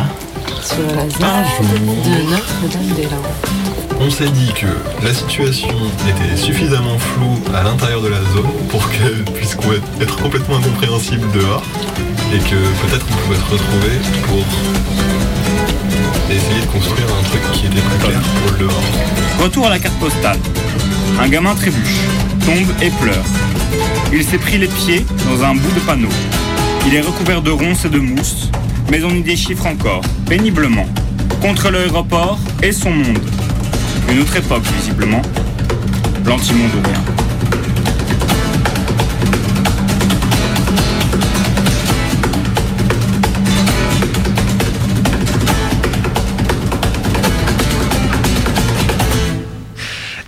[0.63, 3.99] Sur la ZAD de Notre-Dame-des-Landes.
[4.01, 4.67] On s'est dit que
[5.05, 5.67] la situation
[6.07, 9.57] était suffisamment floue à l'intérieur de la zone pour qu'elle puisse
[10.01, 11.63] être complètement incompréhensible dehors
[12.33, 14.43] et que peut-être on pouvait se retrouver pour
[16.33, 18.83] essayer de construire un truc qui était plus clair pour le dehors.
[19.43, 20.37] Retour à la carte postale.
[21.17, 21.99] Un gamin trébuche,
[22.45, 23.25] tombe et pleure.
[24.11, 26.09] Il s'est pris les pieds dans un bout de panneau.
[26.87, 28.49] Il est recouvert de ronces et de mousse,
[28.91, 30.87] mais on y déchiffre encore, péniblement,
[31.41, 33.19] contre l'aéroport et son monde.
[34.09, 35.21] Une autre époque, visiblement.
[36.25, 37.18] L'antimonde ou rien.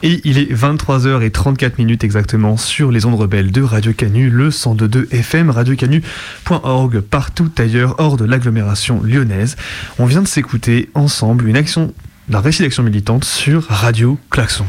[0.03, 5.13] Et il est 23h34 minutes exactement sur les ondes rebelles de Radio Canu, le 102.2
[5.13, 9.57] FM, radiocanu.org, partout ailleurs hors de l'agglomération lyonnaise.
[9.99, 11.93] On vient de s'écouter ensemble une action,
[12.29, 14.65] la récit d'action militante sur Radio Klaxon.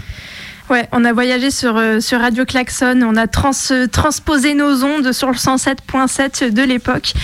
[0.68, 5.28] Ouais, on a voyagé sur, euh, Radio Klaxon, on a euh, transposé nos ondes sur
[5.28, 7.14] le 107.7 de l'époque.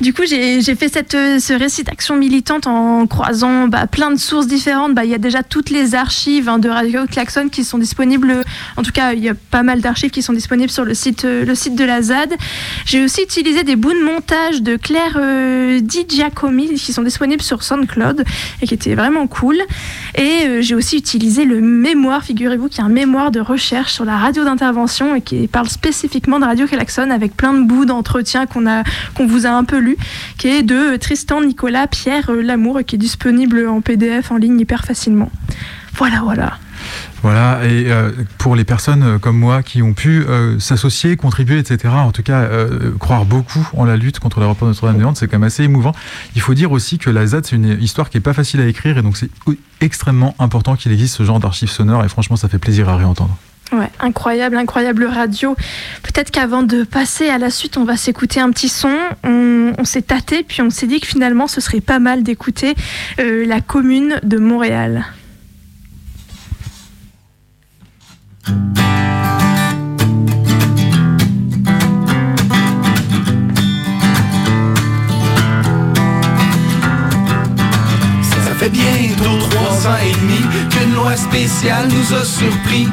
[0.00, 4.46] Du coup, j'ai fait euh, ce récit d'action militante en croisant bah, plein de sources
[4.46, 4.94] différentes.
[4.94, 8.42] Bah, Il y a déjà toutes les archives hein, de Radio Klaxon qui sont disponibles.
[8.76, 11.24] En tout cas, il y a pas mal d'archives qui sont disponibles sur le site,
[11.24, 12.34] euh, le site de la ZAD.
[12.86, 17.42] J'ai aussi utilisé des bouts de montage de Claire euh, Di Giacomi qui sont disponibles
[17.42, 18.24] sur SoundCloud
[18.62, 19.60] et qui étaient vraiment cool.
[20.16, 24.04] Et euh, j'ai aussi utilisé le mémoire, figurez-vous, qui est un mémoire de recherche sur
[24.04, 28.46] la radio d'intervention et qui parle spécifiquement de Radio Klaxon avec plein de bouts d'entretien
[28.46, 29.96] qu'on vous a un peu lu,
[30.38, 34.36] qui est de Tristan Nicolas Pierre euh, Lamour et qui est disponible en PDF en
[34.36, 35.30] ligne hyper facilement.
[35.94, 36.58] Voilà, voilà.
[37.22, 41.58] Voilà, et euh, pour les personnes euh, comme moi qui ont pu euh, s'associer, contribuer,
[41.58, 42.48] etc., en tout cas
[42.98, 45.92] croire beaucoup en la lutte contre l'aéroport de Notre-Dame-des-Landes, c'est quand même assez émouvant.
[46.34, 48.66] Il faut dire aussi que la ZAD, c'est une histoire qui est pas facile à
[48.66, 49.30] écrire, et donc c'est
[49.80, 53.36] extrêmement important qu'il existe ce genre d'archives sonores, et franchement, ça fait plaisir à réentendre.
[53.72, 55.54] Ouais, incroyable, incroyable radio.
[56.02, 58.94] Peut-être qu'avant de passer à la suite, on va s'écouter un petit son.
[59.24, 62.74] On, s'est tâté, puis on s'est dit que finalement, ce serait pas mal d'écouter
[63.18, 65.06] la commune de Montréal.
[68.44, 68.54] Ça
[78.58, 82.88] fait bientôt trois ans et demi qu'une loi spéciale nous a surpris.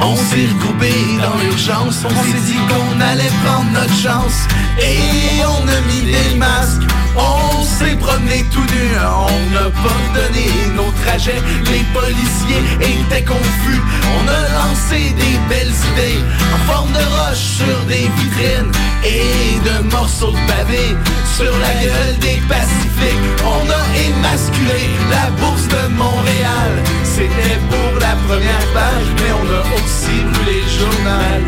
[0.00, 4.46] On s'est regroupés dans l'urgence, on s'est dit qu'on allait prendre notre chance.
[4.78, 6.82] Et on a mis des masques,
[7.16, 11.42] on s'est promené tout nu, on n'a pas donné nos trajets.
[11.66, 13.82] Les policiers étaient confus,
[14.16, 16.20] on a lancé des belles idées
[16.54, 18.72] en forme de roche sur des vitrines
[19.04, 20.96] et de morceaux de pavé
[21.36, 23.24] sur la gueule des Pacifiques.
[23.44, 26.72] On a émasculé la bourse de Montréal.
[27.04, 31.40] C'était pour la première page, mais on a aussi brûlé le journal.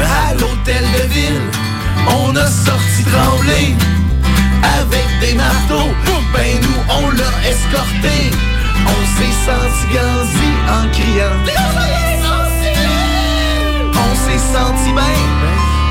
[0.00, 1.42] À l'hôtel de ville,
[2.06, 3.74] on a sorti trembler
[4.62, 5.90] avec des marteaux.
[6.32, 8.30] Ben nous, on l'a escorté.
[8.86, 11.38] On s'est senti ganzi en criant.
[13.94, 15.18] On s'est senti bien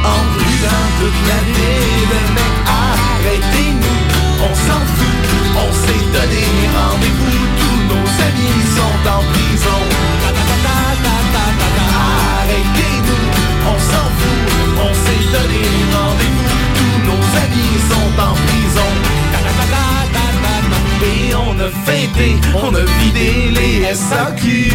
[0.03, 2.17] en brûlant toute la ville.
[2.36, 2.51] Mais
[2.84, 3.99] arrêtez-nous,
[4.45, 5.17] on s'en fout.
[5.56, 6.45] On s'est donné
[6.77, 7.39] rendez-vous.
[7.60, 9.46] Tous nos amis sont en prison.
[21.58, 24.72] On a fêté, on a vidé les SAQ.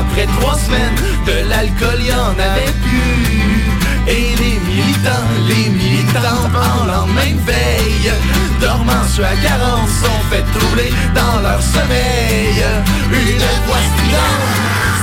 [0.00, 0.94] Après trois semaines,
[1.26, 3.64] de l'alcool y en avait plus.
[4.06, 8.12] Et les militants, les militants en lendemain de veille,
[8.60, 12.64] dormant sur la carence, sont fait troubler dans leur sommeil.
[13.12, 14.56] Une voix stridente,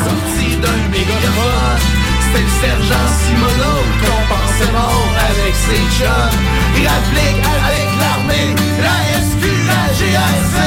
[0.04, 1.82] sortie d'un mégaphone,
[2.22, 6.40] c'était le sergent Simoneau qu'on pensait c'est mort avec ses chums.
[6.78, 9.57] Il avec l'armée, la SQ,
[9.98, 10.58] GRC,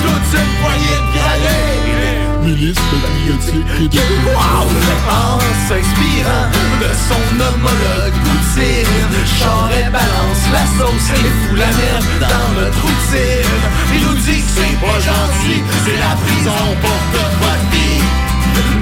[0.00, 1.84] toute une poignée de gradés.
[2.44, 4.64] Milice patriotique et de Wow!
[5.10, 5.38] En
[5.68, 6.48] s'inspirant
[6.80, 9.16] de son homologue Poutine.
[9.38, 13.54] Charest balance la sauce et fout la merde dans notre routine
[13.94, 17.84] Il nous dit que c'est pas gentil, c'est la prison pour toute votre vie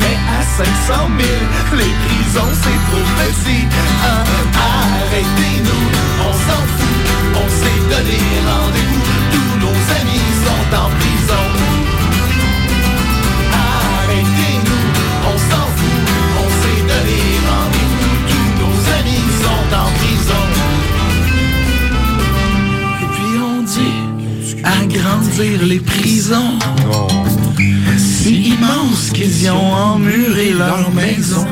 [0.01, 1.31] mais à 500 000,
[1.79, 3.65] les prisons c'est trop petit.
[4.05, 4.23] Hein,
[4.55, 5.85] Arrêtez-nous,
[6.29, 6.99] on s'en fout,
[7.37, 8.92] on s'est donné rendez-vous
[24.93, 26.59] dit, agrandir les prisons,
[27.97, 31.47] si immense qu'ils y ont emmuré leur maison.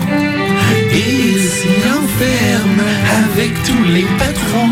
[0.93, 2.82] Et ils s'y enferment
[3.24, 4.70] avec tous les patrons.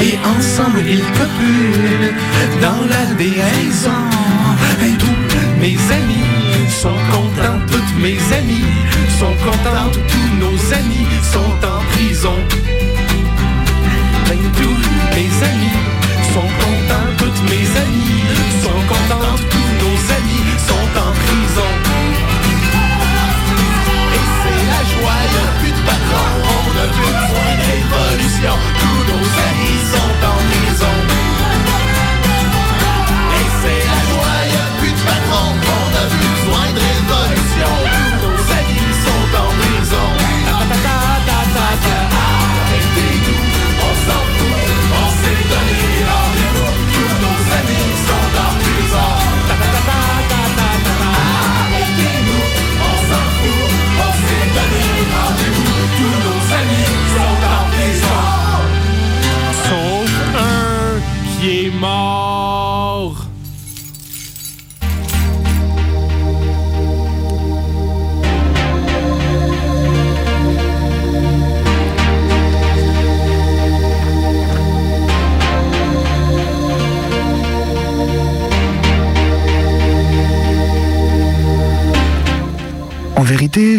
[0.00, 2.14] Et ensemble ils copulent
[2.60, 4.02] dans la déraison.
[4.82, 8.72] Et tous mes amis sont contents, toutes mes amies
[9.18, 12.38] sont contentes, tous nos amis sont en prison.
[14.30, 14.80] Et tous
[15.16, 15.78] mes amis
[16.32, 17.07] sont contents,
[17.38, 19.67] toutes mes amies sont contentes,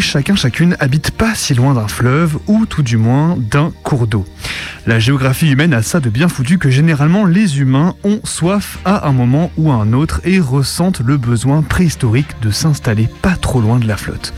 [0.10, 4.26] chacun chacune habite pas si loin d'un fleuve ou tout du moins d'un cours d'eau.
[4.88, 9.08] La géographie humaine a ça de bien foutu que généralement les humains ont soif à
[9.08, 13.62] un moment ou à un autre et ressentent le besoin préhistorique de s'installer pas trop
[13.62, 14.34] loin de la flotte.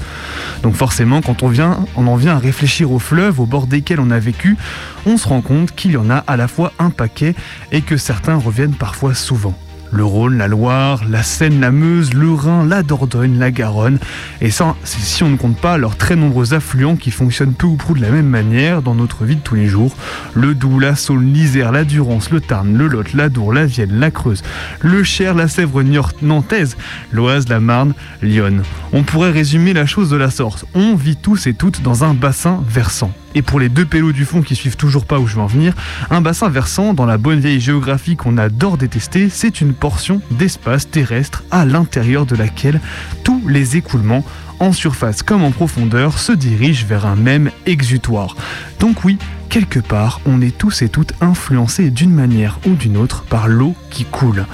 [0.61, 4.01] Donc forcément, quand on, vient, on en vient à réfléchir aux fleuves au bord desquels
[4.01, 4.57] on a vécu,
[5.05, 7.33] on se rend compte qu'il y en a à la fois un paquet
[7.71, 9.57] et que certains reviennent parfois souvent.
[9.91, 13.99] Le Rhône, la Loire, la Seine, la Meuse, le Rhin, la Dordogne, la Garonne.
[14.39, 17.75] Et ça, si on ne compte pas leurs très nombreux affluents qui fonctionnent peu ou
[17.75, 19.95] prou de la même manière dans notre vie de tous les jours.
[20.33, 23.99] Le Doubs, la Saône, l'Isère, la Durance, le Tarn, le Lot, la Dour, la Vienne,
[23.99, 24.43] la Creuse,
[24.81, 25.83] le Cher, la Sèvre
[26.21, 26.77] nantaise,
[27.11, 28.61] l'Oise, la Marne, Lyon.
[28.93, 30.65] On pourrait résumer la chose de la sorte.
[30.73, 33.11] On vit tous et toutes dans un bassin versant.
[33.35, 35.47] Et pour les deux pélos du fond qui suivent toujours pas où je veux en
[35.47, 35.73] venir,
[36.09, 40.89] un bassin versant, dans la bonne vieille géographie qu'on adore détester, c'est une portion d'espace
[40.89, 42.81] terrestre à l'intérieur de laquelle
[43.23, 44.25] tous les écoulements,
[44.59, 48.35] en surface comme en profondeur, se dirigent vers un même exutoire.
[48.79, 49.17] Donc oui,
[49.49, 53.75] quelque part, on est tous et toutes influencés d'une manière ou d'une autre par l'eau
[53.89, 54.45] qui coule.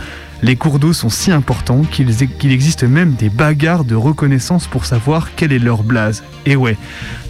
[0.43, 5.29] Les cours d'eau sont si importants qu'il existe même des bagarres de reconnaissance pour savoir
[5.35, 6.23] quel est leur blaze.
[6.45, 6.77] Et ouais,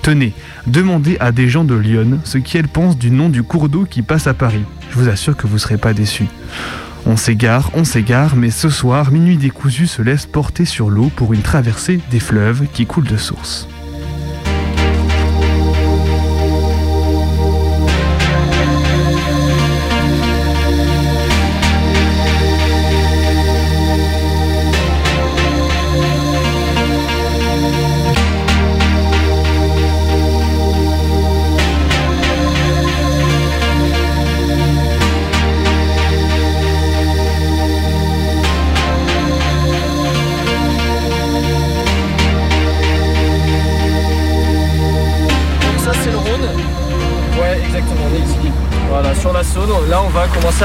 [0.01, 0.33] tenez,
[0.65, 4.01] demandez à des gens de Lyon ce qu'elles pensent du nom du cours d'eau qui
[4.01, 4.63] passe à Paris.
[4.91, 6.27] Je vous assure que vous ne serez pas déçus.
[7.05, 11.33] On s'égare, on s'égare, mais ce soir, Minuit décousu se laisse porter sur l'eau pour
[11.33, 13.69] une traversée des fleuves qui coulent de source.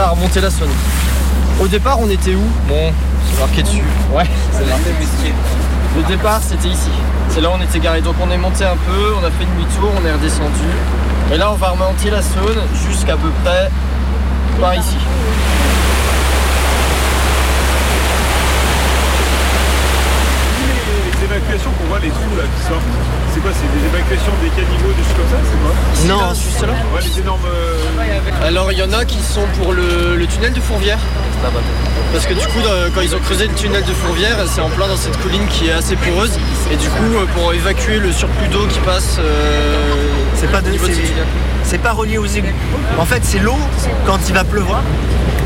[0.00, 0.70] À remonter la Saône.
[1.60, 2.44] Au départ on était où?
[2.66, 2.92] Bon,
[3.30, 3.82] c'est marqué dessus.
[4.10, 4.24] Ouais.
[5.96, 6.90] Le départ c'était ici.
[7.28, 8.00] C'est là où on était garé.
[8.00, 10.70] Donc on est monté un peu, on a fait demi-tour, on est redescendu.
[11.32, 13.70] Et là on va remonter la Saône jusqu'à peu près
[14.60, 14.96] par ici.
[21.06, 22.82] Les évacuations qu'on voit, les trous là qui sortent,
[23.42, 26.60] c'est quoi C'est des évacuations des caniveaux, des choses comme ça C'est quoi Non, juste
[26.62, 26.74] là.
[28.50, 30.98] là qui sont pour le, le tunnel de Fourvière.
[32.12, 32.60] Parce que du coup,
[32.94, 35.68] quand ils ont creusé le tunnel de Fourvière, c'est en plein dans cette colline qui
[35.68, 36.38] est assez poreuse.
[36.70, 39.16] Et du coup, euh, pour évacuer le surplus d'eau qui passe.
[39.18, 39.92] euh,
[40.36, 40.70] C'est pas de-.
[41.64, 42.48] C'est pas relié aux égouts.
[42.98, 43.56] En fait, c'est l'eau,
[44.06, 44.82] quand il va pleuvoir,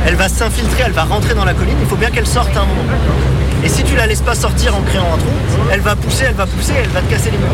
[0.07, 1.76] elle va s'infiltrer, elle va rentrer dans la colline.
[1.80, 2.82] Il faut bien qu'elle sorte à un moment.
[3.64, 5.30] Et si tu la laisses pas sortir en créant un trou,
[5.72, 7.49] elle va pousser, elle va pousser, elle va te casser les murs.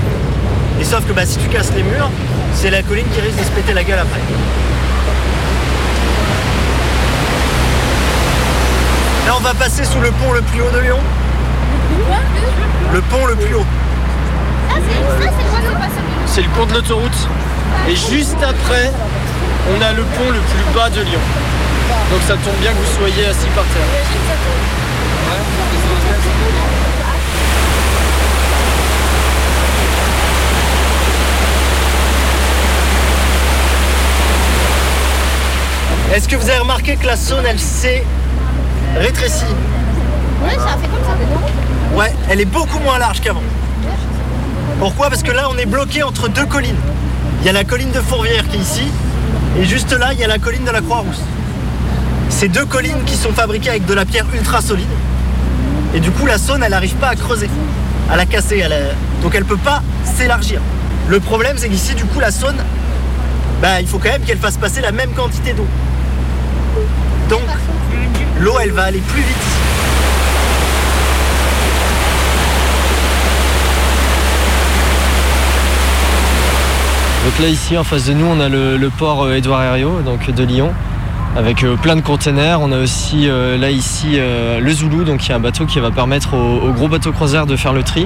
[0.83, 2.11] Et sauf que bah, si tu casses les murs,
[2.57, 4.19] c'est la colline qui risque de se péter la gueule après.
[9.29, 10.99] Là, on va passer sous le pont le plus haut de Lyon.
[12.93, 13.67] Le pont le plus haut.
[16.27, 17.29] C'est le pont de l'autoroute.
[17.89, 18.91] Et juste après,
[19.71, 21.21] on a le pont le plus bas de Lyon.
[22.11, 23.87] Donc ça tombe bien que vous soyez assis par terre.
[36.13, 38.05] Est-ce que vous avez remarqué que la Saône, elle s'est
[38.97, 39.45] rétrécie
[40.45, 41.97] Ouais, ça a fait comme ça.
[41.97, 43.43] Ouais, elle est beaucoup moins large qu'avant.
[44.79, 45.09] Pourquoi?
[45.09, 46.77] Parce que là, on est bloqué entre deux collines.
[47.41, 48.87] Il y a la colline de Fourvière qui est ici,
[49.59, 51.23] et juste là, il y a la colline de la Croix-Rousse.
[52.29, 54.87] Ces deux collines qui sont fabriquées avec de la pierre ultra solide.
[55.95, 57.49] Et du coup, la Saône, elle n'arrive pas à creuser,
[58.11, 58.59] à la casser.
[58.59, 60.61] elle a- Donc elle peut pas s'élargir.
[61.09, 62.57] Le problème, c'est qu'ici, du coup, la Saône,
[63.61, 65.67] bah, il faut quand même qu'elle fasse passer la même quantité d'eau.
[67.33, 67.41] Donc,
[68.41, 69.37] l'eau, elle va aller plus vite.
[77.25, 80.31] Donc là ici en face de nous on a le, port euh, Édouard Herriot donc
[80.31, 80.75] de Lyon
[81.35, 82.61] avec euh, plein de containers.
[82.61, 85.91] On a aussi euh, là ici le Zoulou donc qui est un bateau qui va
[85.91, 88.03] permettre aux, gros bateaux croisières de faire le tri.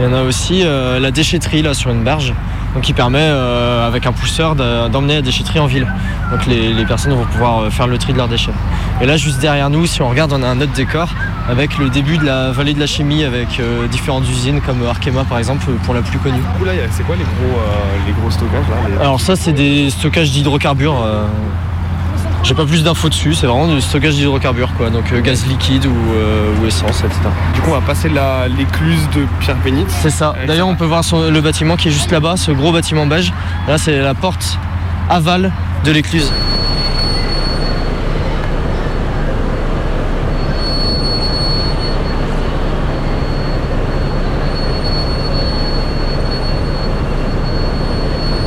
[0.00, 2.32] Et on a aussi la déchetterie là sur une berge
[2.72, 5.86] donc qui permet avec un pousseur d'emmener la déchetterie en ville.
[6.30, 8.52] Donc les, les personnes vont pouvoir euh, faire le tri de leurs déchets.
[9.00, 11.08] Et là juste derrière nous si on regarde on a un autre décor
[11.48, 15.24] avec le début de la vallée de la chimie avec euh, différentes usines comme Arkema
[15.24, 16.38] par exemple pour la plus connue.
[16.38, 19.36] Du coup, là, c'est quoi les gros, euh, les gros stockages là les- Alors ça
[19.36, 21.00] c'est des stockages d'hydrocarbures.
[21.04, 21.26] euh,
[22.42, 25.86] J'ai pas plus d'infos dessus, c'est vraiment du stockage d'hydrocarbures quoi, donc euh, gaz liquide
[25.86, 27.20] ou, euh, ou essence, etc.
[27.54, 29.90] Du coup, on va passer la- l'écluse de Pierre Bénite.
[29.90, 30.34] C'est ça.
[30.46, 33.32] D'ailleurs on peut voir son- le bâtiment qui est juste là-bas, ce gros bâtiment beige.
[33.68, 34.58] Là c'est la porte
[35.10, 35.52] aval
[35.84, 36.32] de l'écluse.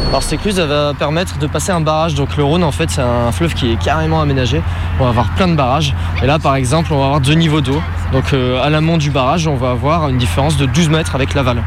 [0.09, 2.15] Alors cette écluse elle va permettre de passer un barrage.
[2.15, 4.63] Donc le Rhône en fait c'est un fleuve qui est carrément aménagé.
[4.99, 5.93] On va avoir plein de barrages.
[6.23, 7.79] Et là par exemple on va avoir deux niveaux d'eau.
[8.13, 11.35] Donc euh, à l'amont du barrage on va avoir une différence de 12 mètres avec
[11.35, 11.61] l'aval.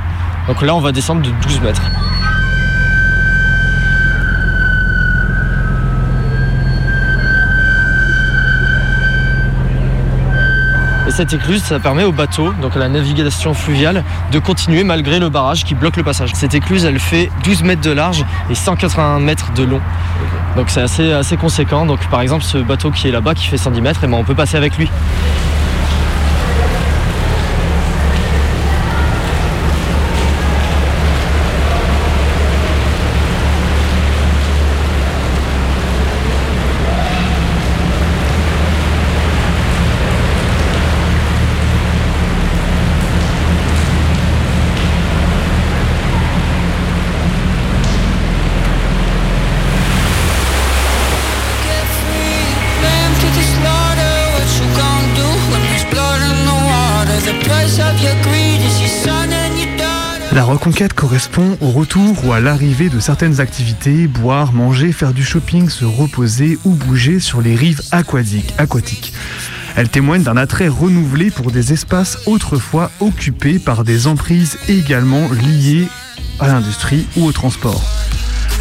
[0.49, 1.83] Donc là on va descendre de 12 mètres.
[11.11, 15.19] Et cette écluse, ça permet aux bateaux, donc à la navigation fluviale, de continuer malgré
[15.19, 16.31] le barrage qui bloque le passage.
[16.35, 19.81] Cette écluse, elle fait 12 mètres de large et 180 mètres de long.
[20.57, 21.85] Donc c'est assez, assez conséquent.
[21.85, 24.23] Donc par exemple, ce bateau qui est là-bas, qui fait 110 mètres, eh ben, on
[24.23, 24.89] peut passer avec lui.
[60.61, 65.71] Reconquête correspond au retour ou à l'arrivée de certaines activités, boire, manger, faire du shopping,
[65.71, 68.53] se reposer ou bouger sur les rives aquatiques.
[68.59, 69.15] aquatiques.
[69.75, 75.89] Elle témoigne d'un attrait renouvelé pour des espaces autrefois occupés par des emprises également liées
[76.39, 77.83] à l'industrie ou au transport.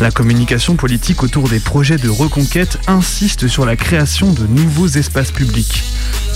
[0.01, 5.31] La communication politique autour des projets de reconquête insiste sur la création de nouveaux espaces
[5.31, 5.83] publics.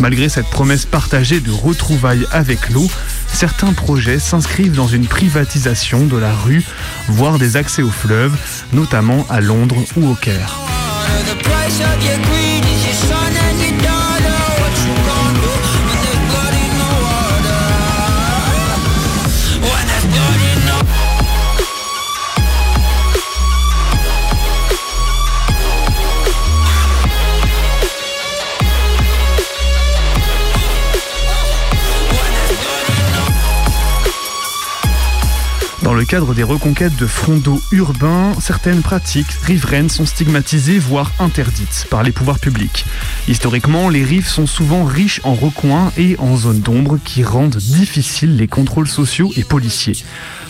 [0.02, 2.90] Malgré cette promesse partagée de retrouvailles avec l'eau,
[3.32, 6.64] certains projets s'inscrivent dans une privatisation de la rue,
[7.08, 8.36] voire des accès au fleuve,
[8.74, 10.60] notamment à Londres ou au Caire.
[36.04, 41.88] Le cadre des reconquêtes de front d'eau urbains, certaines pratiques riveraines sont stigmatisées, voire interdites
[41.90, 42.84] par les pouvoirs publics.
[43.30, 48.36] Historiquement, les rives sont souvent riches en recoins et en zones d'ombre qui rendent difficiles
[48.36, 49.96] les contrôles sociaux et policiers.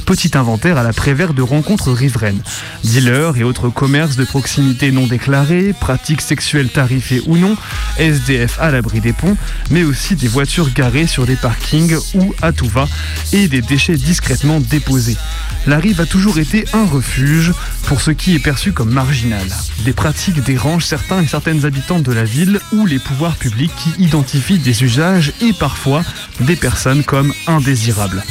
[0.06, 2.42] Petit inventaire à la prévère de rencontres riveraines.
[2.84, 7.56] Dealers et autres commerces de proximité non déclarés, pratiques sexuelles tarifées ou non,
[7.98, 9.38] SDF à l'abri des ponts,
[9.70, 12.88] mais aussi des voitures garées sur des parkings ou à tout va
[13.32, 15.18] et des déchets discrètement déposés.
[15.66, 17.54] La rive a toujours été un refuge
[17.86, 19.48] pour ce qui est perçu comme marginal.
[19.86, 24.04] Des pratiques dérangent certains et certaines habitants de la ville ou les pouvoirs publics qui
[24.04, 26.04] identifient des usages et parfois
[26.42, 28.24] des personnes comme indésirables.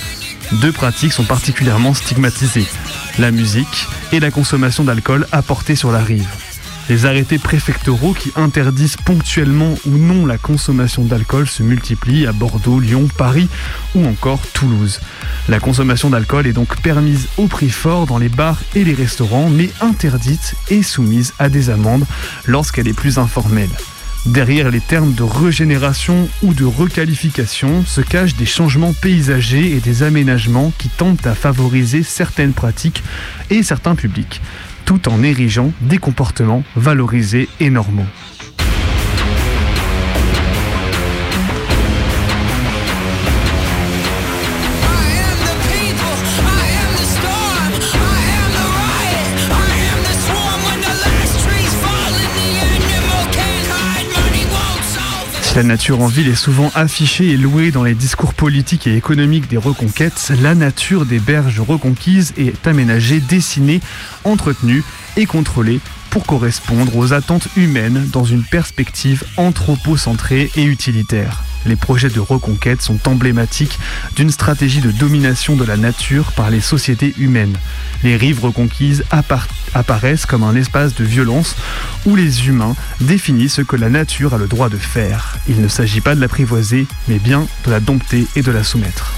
[0.61, 2.67] Deux pratiques sont particulièrement stigmatisées,
[3.19, 6.29] la musique et la consommation d'alcool apportée sur la rive.
[6.89, 12.81] Les arrêtés préfectoraux qui interdisent ponctuellement ou non la consommation d'alcool se multiplient à Bordeaux,
[12.81, 13.49] Lyon, Paris
[13.95, 15.01] ou encore Toulouse.
[15.49, 19.49] La consommation d'alcool est donc permise au prix fort dans les bars et les restaurants,
[19.49, 22.05] mais interdite et soumise à des amendes
[22.47, 23.71] lorsqu'elle est plus informelle.
[24.27, 30.05] Derrière les termes de régénération ou de requalification se cachent des changements paysagers et des
[30.05, 33.03] aménagements qui tentent à favoriser certaines pratiques
[33.51, 34.41] et certains publics,
[34.85, 38.07] tout en érigeant des comportements valorisés et normaux.
[55.55, 59.49] La nature en ville est souvent affichée et louée dans les discours politiques et économiques
[59.49, 63.81] des reconquêtes, la nature des berges reconquises est aménagée, dessinée,
[64.25, 64.83] entretenue
[65.19, 71.45] et contrôlée pour correspondre aux attentes humaines dans une perspective anthropocentrée et utilitaire.
[71.67, 73.79] Les projets de reconquête sont emblématiques
[74.17, 77.57] d'une stratégie de domination de la nature par les sociétés humaines.
[78.03, 81.57] Les rives reconquises appar- apparaissent comme un espace de violence
[82.07, 85.37] où les humains définissent ce que la nature a le droit de faire.
[85.49, 89.13] Il ne s'agit pas de l'apprivoiser, mais bien de la dompter et de la soumettre.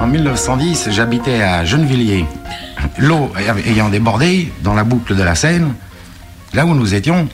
[0.00, 2.26] En 1910, j'habitais à Gennevilliers.
[2.98, 3.32] L'eau
[3.66, 5.74] ayant débordé dans la boucle de la Seine,
[6.52, 7.28] là où nous étions,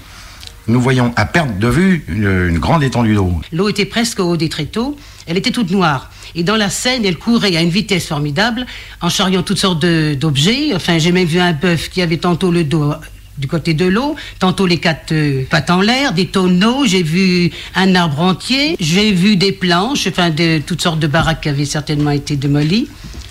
[0.67, 3.33] nous voyons à perte de vue une, grande étendue d'eau.
[3.53, 4.97] L'eau était presque au haut des tréteaux,
[5.27, 6.11] elle était toute noire.
[6.35, 8.67] Et dans la Seine, elle courait à une vitesse formidable,
[9.01, 10.75] en charriant toutes sortes d'objets.
[10.75, 12.93] Enfin, j'ai même vu un bœuf qui avait tantôt le dos
[13.39, 17.51] du côté de l'eau, tantôt les quatre euh, pattes en l'air, des tonneaux, j'ai vu
[17.75, 21.65] un arbre entier, j'ai vu des planches, enfin de toutes sortes de baraques qui avaient
[21.65, 22.89] certainement été démolies.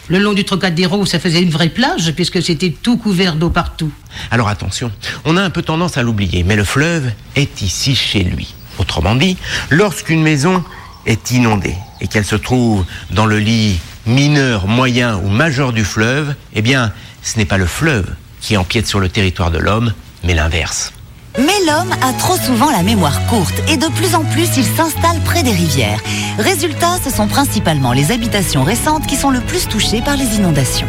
[0.09, 3.91] Le long du Trocadéro, ça faisait une vraie plage, puisque c'était tout couvert d'eau partout.
[4.31, 4.89] Alors attention,
[5.25, 8.53] on a un peu tendance à l'oublier, mais le fleuve est ici chez lui.
[8.77, 9.37] Autrement dit,
[9.69, 10.63] lorsqu'une maison
[11.05, 16.35] est inondée et qu'elle se trouve dans le lit mineur, moyen ou majeur du fleuve,
[16.53, 18.07] eh bien, ce n'est pas le fleuve
[18.39, 19.93] qui empiète sur le territoire de l'homme,
[20.23, 20.93] mais l'inverse.
[21.37, 25.19] Mais l'homme a trop souvent la mémoire courte et de plus en plus il s'installe
[25.23, 25.99] près des rivières.
[26.39, 30.87] Résultat, ce sont principalement les habitations récentes qui sont le plus touchées par les inondations.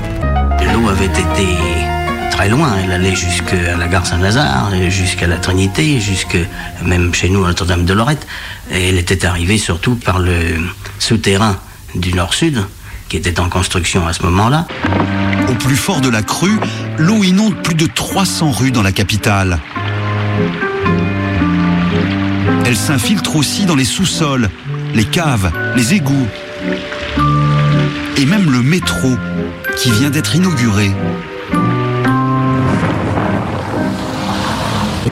[0.72, 1.46] L'eau avait été
[2.30, 2.72] très loin.
[2.82, 6.38] Elle allait jusqu'à la gare Saint-Lazare, jusqu'à la Trinité, jusque
[6.82, 8.26] même chez nous à Notre-Dame-de-Lorette.
[8.70, 10.56] Et elle était arrivée surtout par le
[10.98, 11.56] souterrain
[11.94, 12.64] du Nord-Sud,
[13.10, 14.66] qui était en construction à ce moment-là.
[15.50, 16.58] Au plus fort de la crue,
[16.96, 19.58] l'eau inonde plus de 300 rues dans la capitale.
[22.64, 24.50] Elle s'infiltre aussi dans les sous-sols,
[24.94, 26.28] les caves, les égouts
[28.18, 29.16] et même le métro
[29.76, 30.90] qui vient d'être inauguré.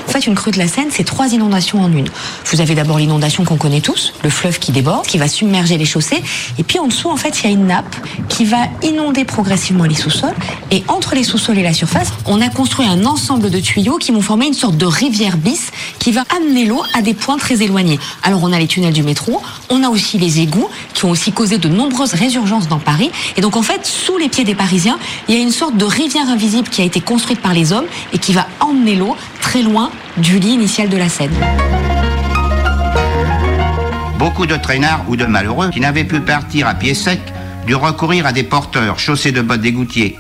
[0.07, 2.09] En fait, une crue de la Seine, c'est trois inondations en une.
[2.47, 5.85] Vous avez d'abord l'inondation qu'on connaît tous, le fleuve qui déborde, qui va submerger les
[5.85, 6.23] chaussées.
[6.59, 7.97] Et puis en dessous, en fait, il y a une nappe
[8.29, 10.35] qui va inonder progressivement les sous-sols.
[10.71, 14.13] Et entre les sous-sols et la surface, on a construit un ensemble de tuyaux qui
[14.13, 17.63] vont former une sorte de rivière bis qui va amener l'eau à des points très
[17.63, 17.99] éloignés.
[18.23, 21.33] Alors on a les tunnels du métro, on a aussi les égouts qui ont aussi
[21.33, 23.11] causé de nombreuses résurgences dans Paris.
[23.37, 24.99] Et donc en fait, sous les pieds des Parisiens,
[25.29, 27.87] il y a une sorte de rivière invisible qui a été construite par les hommes
[28.13, 31.35] et qui va emmener l'eau très loin du lit initial de la Seine.
[34.19, 37.21] Beaucoup de traînards ou de malheureux qui n'avaient pu partir à pied sec
[37.67, 40.19] durent recourir à des porteurs chaussés de bottes d'égoutier.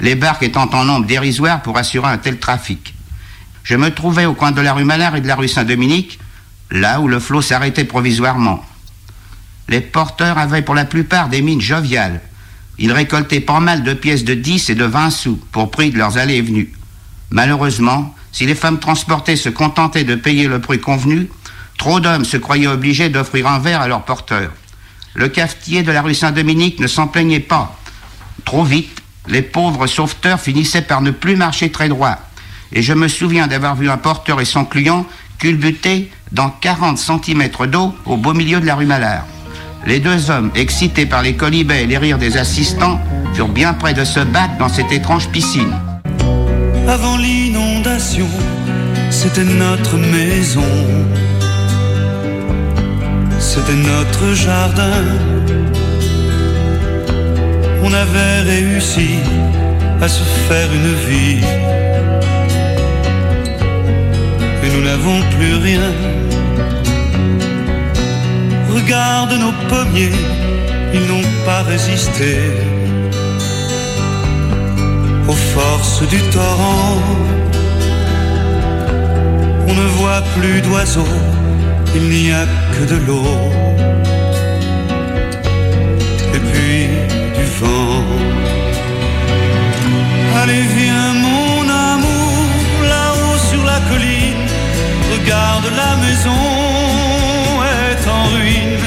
[0.00, 2.94] Les barques étant en nombre dérisoire pour assurer un tel trafic.
[3.62, 6.18] Je me trouvais au coin de la rue Malard et de la rue Saint-Dominique,
[6.70, 8.64] là où le flot s'arrêtait provisoirement.
[9.68, 12.20] Les porteurs avaient pour la plupart des mines joviales.
[12.78, 15.98] Ils récoltaient pas mal de pièces de 10 et de 20 sous pour prix de
[15.98, 16.72] leurs allées et venues.
[17.30, 21.28] Malheureusement, si les femmes transportées se contentaient de payer le prix convenu,
[21.82, 24.52] Trop d'hommes se croyaient obligés d'offrir un verre à leur porteur.
[25.14, 27.76] Le cafetier de la rue Saint-Dominique ne s'en plaignait pas.
[28.44, 32.18] Trop vite, les pauvres sauveteurs finissaient par ne plus marcher très droit.
[32.72, 35.06] Et je me souviens d'avoir vu un porteur et son client
[35.38, 39.26] culbuter dans 40 cm d'eau au beau milieu de la rue Malard.
[39.84, 43.00] Les deux hommes, excités par les colibets et les rires des assistants,
[43.34, 45.74] furent bien près de se battre dans cette étrange piscine.
[46.92, 48.28] Avant l'inondation,
[49.08, 50.72] c'était notre maison.
[53.38, 55.02] C'était notre jardin.
[57.82, 59.08] On avait réussi
[60.02, 61.42] à se faire une vie.
[64.62, 65.88] Et nous n'avons plus rien.
[68.74, 70.18] Regarde nos pommiers,
[70.92, 72.36] ils n'ont pas résisté
[75.28, 77.00] aux forces du torrent.
[79.68, 81.16] On ne voit plus d'oiseaux,
[81.94, 82.44] il n'y a
[82.74, 83.34] que de l'eau.
[86.36, 86.88] Et puis
[87.38, 88.04] du vent.
[90.40, 91.62] Allez, viens, mon
[91.92, 92.36] amour,
[92.92, 94.46] là-haut sur la colline.
[95.14, 96.42] Regarde la maison
[97.80, 98.86] est en ruine.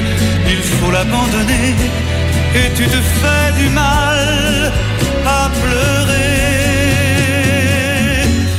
[0.53, 1.75] Il faut l'abandonner
[2.55, 4.14] et tu te fais du mal
[5.25, 6.35] à pleurer.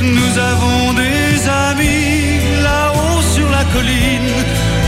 [0.01, 4.33] Nous avons des amis là-haut sur la colline,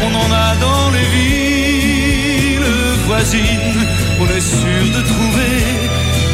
[0.05, 2.73] on en a dans les villes
[3.07, 3.81] voisines.
[4.21, 5.55] On est sûr de trouver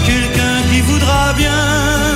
[0.06, 2.15] quelqu'un qui voudra bien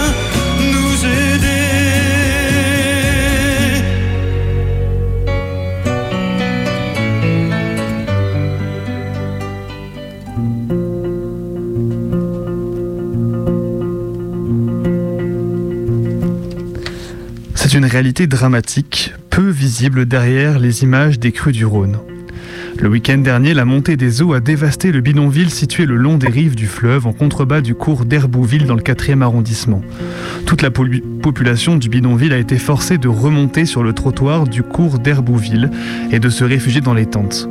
[17.70, 21.99] C'est une réalité dramatique, peu visible derrière les images des crues du Rhône.
[22.80, 26.30] Le week-end dernier, la montée des eaux a dévasté le bidonville situé le long des
[26.30, 29.84] rives du fleuve en contrebas du cours d'Herbouville dans le 4e arrondissement.
[30.47, 34.97] Toute la population du bidonville a été forcée de remonter sur le trottoir du cours
[34.97, 35.70] d'Herbouville
[36.11, 37.47] et de se réfugier dans les tentes.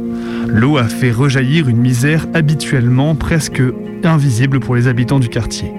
[0.49, 3.63] L'eau a fait rejaillir une misère habituellement presque
[4.03, 5.73] invisible pour les habitants du quartier.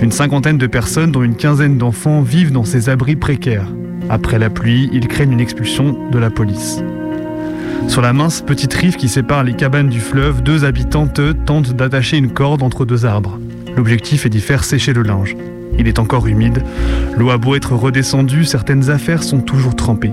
[0.00, 3.66] Une cinquantaine de personnes, dont une quinzaine d'enfants, vivent dans ces abris précaires.
[4.08, 6.82] Après la pluie, ils craignent une expulsion de la police.
[7.88, 12.16] Sur la mince petite rive qui sépare les cabanes du fleuve, deux habitantes tentent d'attacher
[12.16, 13.40] une corde entre deux arbres.
[13.76, 15.36] L'objectif est d'y faire sécher le linge.
[15.78, 16.62] Il est encore humide.
[17.16, 20.12] L'eau a beau être redescendue, certaines affaires sont toujours trempées.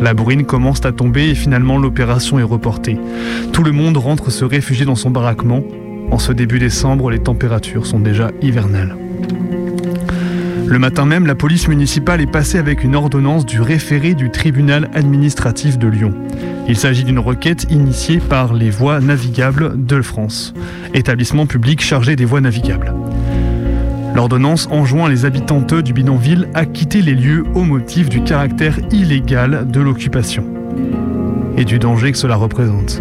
[0.00, 2.98] La bruine commence à tomber et finalement l'opération est reportée.
[3.52, 5.62] Tout le monde rentre se réfugier dans son baraquement.
[6.10, 8.96] En ce début décembre, les températures sont déjà hivernales.
[10.66, 14.90] Le matin même, la police municipale est passée avec une ordonnance du référé du tribunal
[14.94, 16.14] administratif de Lyon.
[16.68, 20.52] Il s'agit d'une requête initiée par les voies navigables de France,
[20.92, 22.92] établissement public chargé des voies navigables.
[24.14, 29.66] L'ordonnance enjoint les habitantes du bidonville à quitter les lieux au motif du caractère illégal
[29.70, 30.44] de l'occupation
[31.56, 33.00] et du danger que cela représente.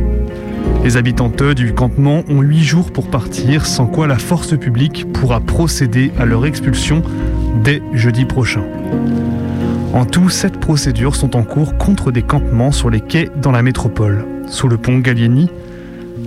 [0.83, 5.41] Les habitantes du campement ont huit jours pour partir, sans quoi la force publique pourra
[5.41, 7.01] procéder à leur expulsion
[7.63, 8.63] dès jeudi prochain.
[9.93, 13.63] En tout, sept procédures sont en cours contre des campements sur les quais dans la
[13.63, 15.49] métropole, sous le pont Gallieni,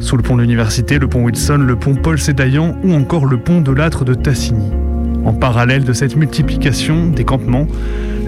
[0.00, 3.38] sous le pont de l'Université, le pont Wilson, le pont Paul Sédaillan ou encore le
[3.38, 4.70] pont de l'âtre de Tassigny.
[5.24, 7.66] En parallèle de cette multiplication des campements,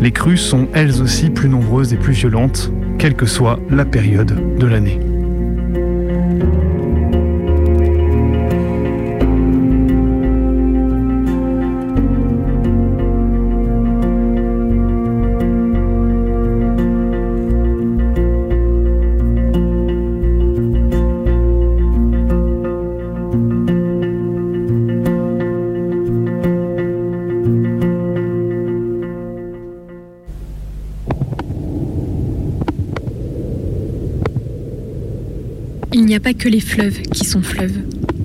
[0.00, 4.58] les crues sont elles aussi plus nombreuses et plus violentes, quelle que soit la période
[4.58, 5.11] de l'année.
[36.42, 37.78] Que les fleuves qui sont fleuves.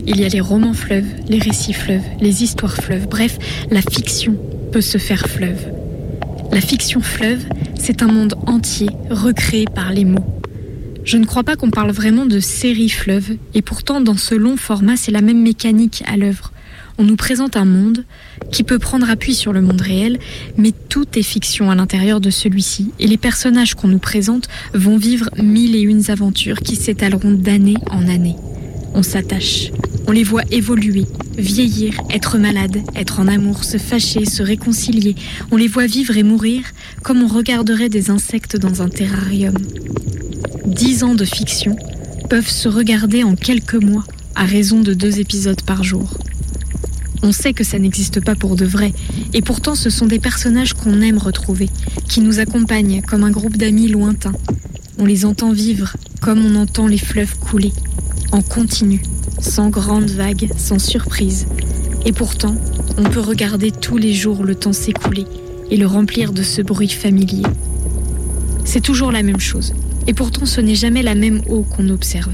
[0.07, 3.07] Il y a les romans fleuves, les récits fleuves, les histoires fleuves.
[3.07, 3.37] Bref,
[3.69, 4.35] la fiction
[4.71, 5.67] peut se faire fleuve.
[6.51, 7.45] La fiction fleuve,
[7.75, 10.25] c'est un monde entier recréé par les mots.
[11.03, 14.57] Je ne crois pas qu'on parle vraiment de série fleuve, et pourtant dans ce long
[14.57, 16.51] format, c'est la même mécanique à l'œuvre.
[16.97, 18.05] On nous présente un monde
[18.51, 20.19] qui peut prendre appui sur le monde réel,
[20.57, 24.97] mais tout est fiction à l'intérieur de celui-ci, et les personnages qu'on nous présente vont
[24.97, 28.35] vivre mille et une aventures qui s'étaleront d'année en année.
[28.93, 29.71] On s'attache,
[30.07, 31.05] on les voit évoluer,
[31.37, 35.15] vieillir, être malade, être en amour, se fâcher, se réconcilier.
[35.51, 36.63] On les voit vivre et mourir
[37.03, 39.57] comme on regarderait des insectes dans un terrarium.
[40.65, 41.75] dix ans de fiction
[42.29, 44.05] peuvent se regarder en quelques mois
[44.35, 46.17] à raison de deux épisodes par jour.
[47.23, 48.93] On sait que ça n'existe pas pour de vrai,
[49.33, 51.69] et pourtant ce sont des personnages qu'on aime retrouver,
[52.07, 54.35] qui nous accompagnent comme un groupe d'amis lointains.
[54.99, 57.73] On les entend vivre comme on entend les fleuves couler,
[58.31, 59.01] en continu,
[59.39, 61.47] sans grandes vagues, sans surprise.
[62.05, 62.55] Et pourtant,
[62.97, 65.25] on peut regarder tous les jours le temps s'écouler
[65.69, 67.43] et le remplir de ce bruit familier.
[68.65, 69.73] C'est toujours la même chose.
[70.07, 72.31] Et pourtant, ce n'est jamais la même eau qu'on observe.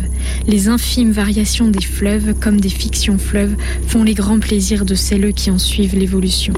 [0.47, 3.55] Les infimes variations des fleuves, comme des fictions fleuves,
[3.88, 6.53] font les grands plaisirs de celles qui en suivent l'évolution.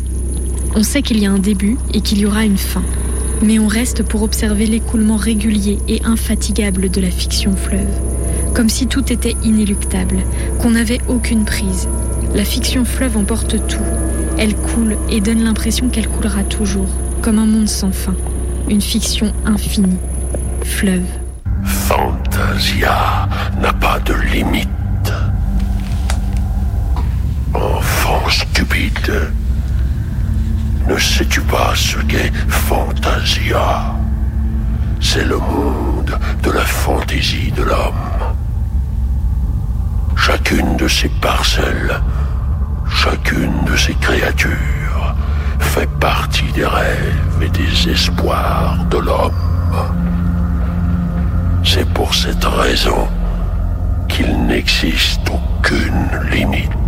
[0.76, 2.84] On sait qu'il y a un début et qu'il y aura une fin.
[3.42, 7.88] Mais on reste pour observer l'écoulement régulier et infatigable de la fiction fleuve.
[8.54, 10.18] Comme si tout était inéluctable,
[10.62, 11.88] qu'on n'avait aucune prise.
[12.34, 13.84] La fiction fleuve emporte tout.
[14.38, 16.90] Elle coule et donne l'impression qu'elle coulera toujours,
[17.22, 18.16] comme un monde sans fin.
[18.70, 19.98] Une fiction infinie.
[21.64, 23.30] Fantasia
[23.62, 25.14] n'a pas de limite.
[27.54, 29.30] Enfant stupide,
[30.88, 33.96] ne sais-tu pas ce qu'est Fantasia?
[35.00, 37.94] C'est le monde de la fantaisie de l'homme.
[40.16, 42.02] Chacune de ces parcelles,
[42.90, 45.16] chacune de ces créatures
[45.60, 50.15] fait partie des rêves et des espoirs de l'homme.
[51.66, 53.08] C'est pour cette raison
[54.08, 56.85] qu'il n'existe aucune limite.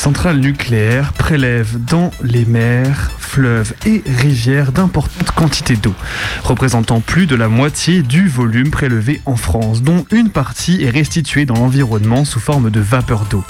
[0.00, 5.92] Centrales nucléaires prélèvent dans les mers, fleuves et rivières d'importantes quantités d'eau,
[6.42, 11.44] représentant plus de la moitié du volume prélevé en France, dont une partie est restituée
[11.44, 13.44] dans l'environnement sous forme de vapeur d'eau.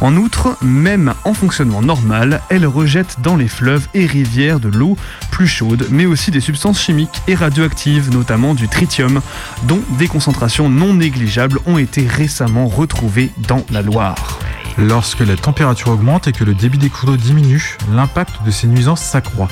[0.00, 4.96] En outre, même en fonctionnement normal, elles rejettent dans les fleuves et rivières de l'eau
[5.30, 9.20] plus chaude, mais aussi des substances chimiques et radioactives, notamment du tritium,
[9.64, 14.41] dont des concentrations non négligeables ont été récemment retrouvées dans la Loire.
[14.78, 18.66] Lorsque la température augmente et que le débit des cours d'eau diminue, l'impact de ces
[18.66, 19.48] nuisances s'accroît.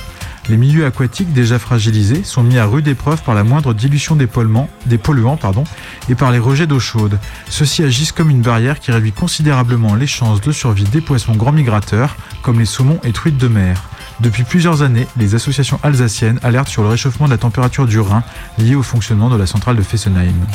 [0.49, 4.27] Les milieux aquatiques déjà fragilisés sont mis à rude épreuve par la moindre dilution des
[4.27, 4.69] polluants,
[6.09, 7.19] et par les rejets d'eau chaude.
[7.49, 11.53] Ceux-ci agissent comme une barrière qui réduit considérablement les chances de survie des poissons grands
[11.53, 13.83] migrateurs, comme les saumons et truites de mer.
[14.21, 18.25] Depuis plusieurs années, les associations alsaciennes alertent sur le réchauffement de la température du Rhin
[18.59, 20.47] lié au fonctionnement de la centrale de Fessenheim.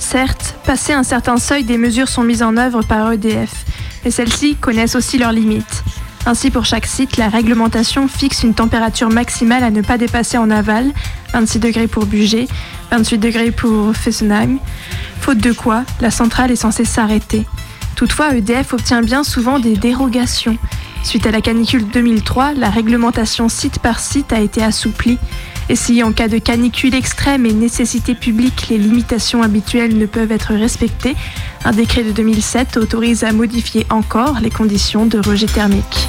[0.00, 3.64] Certes, passé un certain seuil, des mesures sont mises en œuvre par EDF,
[4.04, 5.84] et celles-ci connaissent aussi leurs limites.
[6.26, 10.50] Ainsi, pour chaque site, la réglementation fixe une température maximale à ne pas dépasser en
[10.50, 10.90] aval,
[11.34, 12.48] 26 degrés pour Bugey,
[12.90, 14.58] 28 degrés pour Fessenheim,
[15.20, 17.46] faute de quoi la centrale est censée s'arrêter.
[17.94, 20.56] Toutefois, EDF obtient bien souvent des dérogations.
[21.02, 25.18] Suite à la canicule 2003, la réglementation site par site a été assouplie.
[25.70, 30.32] Et si en cas de canicule extrême et nécessité publique, les limitations habituelles ne peuvent
[30.32, 31.14] être respectées,
[31.64, 36.08] un décret de 2007 autorise à modifier encore les conditions de rejet thermique.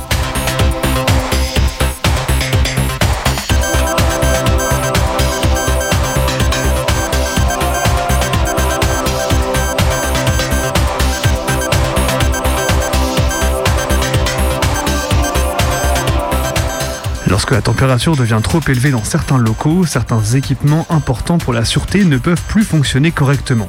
[17.42, 22.06] Lorsque la température devient trop élevée dans certains locaux, certains équipements importants pour la sûreté
[22.06, 23.68] ne peuvent plus fonctionner correctement.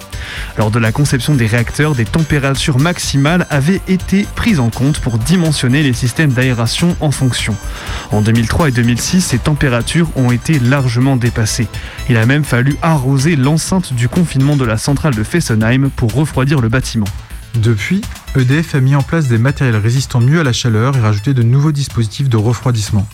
[0.59, 5.16] Lors de la conception des réacteurs, des températures maximales avaient été prises en compte pour
[5.16, 7.57] dimensionner les systèmes d'aération en fonction.
[8.11, 11.68] En 2003 et 2006, ces températures ont été largement dépassées.
[12.11, 16.61] Il a même fallu arroser l'enceinte du confinement de la centrale de Fessenheim pour refroidir
[16.61, 17.09] le bâtiment.
[17.55, 18.03] Depuis,
[18.37, 21.43] EDF a mis en place des matériels résistant mieux à la chaleur et rajouté de
[21.43, 23.07] nouveaux dispositifs de refroidissement.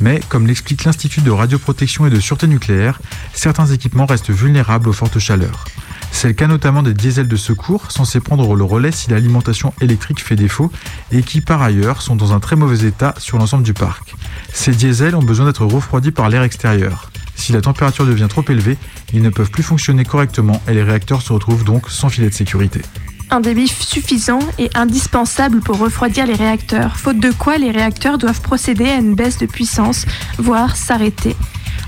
[0.00, 3.00] Mais, comme l'explique l'Institut de radioprotection et de sûreté nucléaire,
[3.34, 5.64] certains équipements restent vulnérables aux fortes chaleurs.
[6.12, 10.22] C'est le cas notamment des diesels de secours, censés prendre le relais si l'alimentation électrique
[10.22, 10.70] fait défaut,
[11.12, 14.14] et qui par ailleurs sont dans un très mauvais état sur l'ensemble du parc.
[14.52, 17.10] Ces diesels ont besoin d'être refroidis par l'air extérieur.
[17.36, 18.76] Si la température devient trop élevée,
[19.14, 22.34] ils ne peuvent plus fonctionner correctement et les réacteurs se retrouvent donc sans filet de
[22.34, 22.82] sécurité.
[23.30, 28.40] Un débit suffisant et indispensable pour refroidir les réacteurs, faute de quoi les réacteurs doivent
[28.40, 30.06] procéder à une baisse de puissance,
[30.38, 31.36] voire s'arrêter.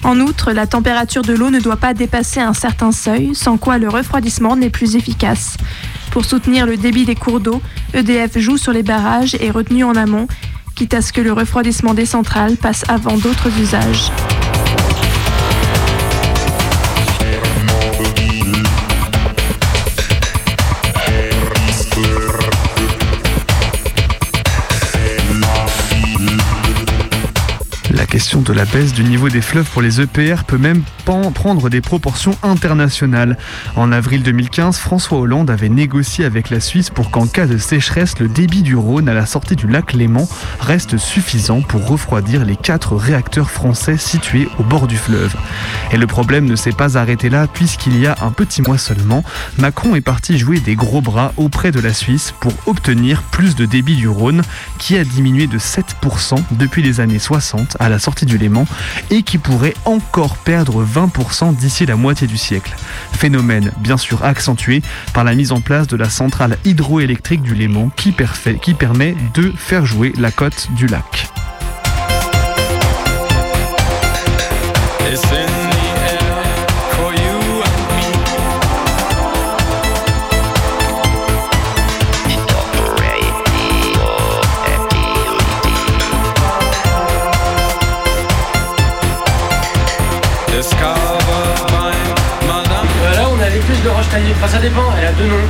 [0.05, 3.79] En outre, la température de l'eau ne doit pas dépasser un certain seuil, sans quoi
[3.79, 5.57] le refroidissement n'est plus efficace.
[6.11, 7.63] Pour soutenir le débit des cours d'eau,
[7.95, 10.27] EDF joue sur les barrages et retenus en amont,
[10.75, 14.11] quitte à ce que le refroidissement des centrales passe avant d'autres usages.
[28.43, 32.37] De la baisse du niveau des fleuves pour les EPR peut même prendre des proportions
[32.43, 33.37] internationales.
[33.77, 38.19] En avril 2015, François Hollande avait négocié avec la Suisse pour qu'en cas de sécheresse,
[38.19, 40.29] le débit du Rhône à la sortie du lac Léman
[40.61, 45.35] reste suffisant pour refroidir les quatre réacteurs français situés au bord du fleuve.
[45.93, 49.25] Et le problème ne s'est pas arrêté là puisqu'il y a un petit mois seulement,
[49.59, 53.67] Macron est parti jouer des gros bras auprès de la Suisse pour obtenir plus de
[53.67, 54.43] débit du Rhône
[54.79, 58.67] qui a diminué de 7% depuis les années 60 à la sortie du Léman
[59.11, 62.75] et qui pourrait encore perdre 20% d'ici la moitié du siècle.
[63.13, 64.83] Phénomène bien sûr accentué
[65.15, 68.15] par la mise en place de la centrale hydroélectrique du Léman qui,
[68.61, 71.29] qui permet de faire jouer la côte du lac.
[94.53, 95.49] Ça dépend, elle a deux noms.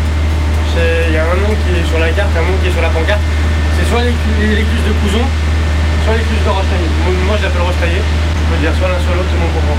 [0.71, 2.75] C'est- Il y a un nom qui est sur la carte, un nom qui est
[2.75, 3.21] sur la pancarte.
[3.77, 5.27] C'est soit l'écluse de Couzon,
[6.07, 6.89] soit l'écluse de roche taillée.
[7.29, 8.01] Moi, je l'appelle roche taillée.
[8.01, 9.79] Je peux dire soit l'un, soit l'autre, le monde comprend.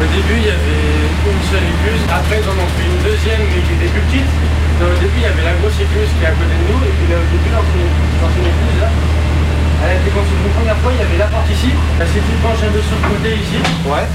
[0.00, 0.86] Au début, il y avait
[1.28, 2.00] une seule écluse.
[2.08, 4.30] Après, ils en ont fait une deuxième, mais qui était plus petite.
[4.80, 6.80] Dans le début, il y avait la grosse écluse qui est à côté de nous.
[6.86, 7.90] Et puis là, au début, l'ancienne
[8.22, 10.88] l'ancienne écluse, là, elle a été construite une première fois.
[10.96, 11.68] Il y avait la porte ici.
[11.74, 13.60] Tu te penches un peu sur le côté ici.
[13.84, 14.08] Ouais.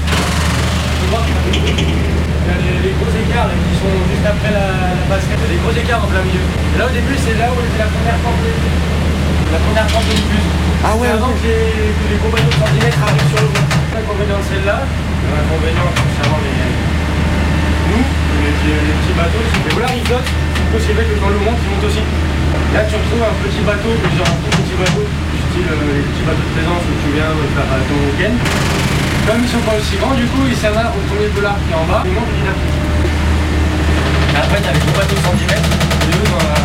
[0.96, 4.66] Tu vois qu'il y a les, les gros écarts là, qui sont juste après la,
[4.96, 6.42] la basket, il y a des gros écarts en plein milieu.
[6.42, 8.52] Et là au début c'est là où était la première porte de
[9.54, 10.48] la première porte de l'écluse.
[10.86, 13.66] Ah ouais avant que les, que les gros bateaux de centimètres arrivent sur le pont.
[13.96, 16.54] L'inconvénient de celle-là, l'inconvénient concernant les
[17.86, 21.30] nous, les, les- les petits bateaux, c'est que voilà ils flottent, c'est possible que quand
[21.32, 22.02] le monte, ils montent aussi.
[22.74, 26.04] Là tu retrouves un petit bateau, genre un tout petit bateau, du style euh, les
[26.10, 28.34] petits bateaux de plaisance où tu viens faire euh, ton week-end.
[29.26, 31.78] Comme ils sont pas aussi grands, du coup, ils s'amarrent au premier dollar qui est
[31.78, 32.78] en bas, ils montent petit à petit.
[34.30, 35.70] Et Après, t'as les gros bateaux de centimètres,
[36.06, 36.58] et eux, dans la...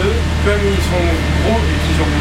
[0.00, 1.04] eux, comme ils sont
[1.44, 2.12] gros et qu'ils ont...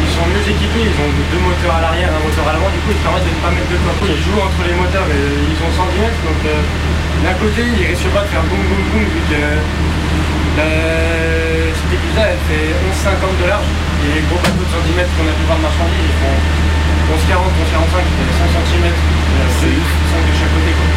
[0.00, 2.80] ils sont mieux équipés, ils ont deux moteurs à l'arrière, un moteur à l'avant, du
[2.88, 4.00] coup, ils permettent de ne pas mettre de corps.
[4.08, 6.56] Ils jouent entre les moteurs, et ils ont 110 mètres, donc euh,
[7.28, 9.60] d'un côté, ils risquent pas de faire boum boum boum, vu que la-
[11.76, 13.68] cette écluse-là, elle fait 11,50 de large,
[14.08, 16.38] et les gros bateaux de 110 mètres qu'on a pu voir de marchandises, ils font
[17.08, 18.84] 11,40, 11,45, qui fait 100 cm,
[19.60, 19.78] c'est
[20.12, 20.70] 5 de chaque côté.
[20.76, 20.88] Quoi.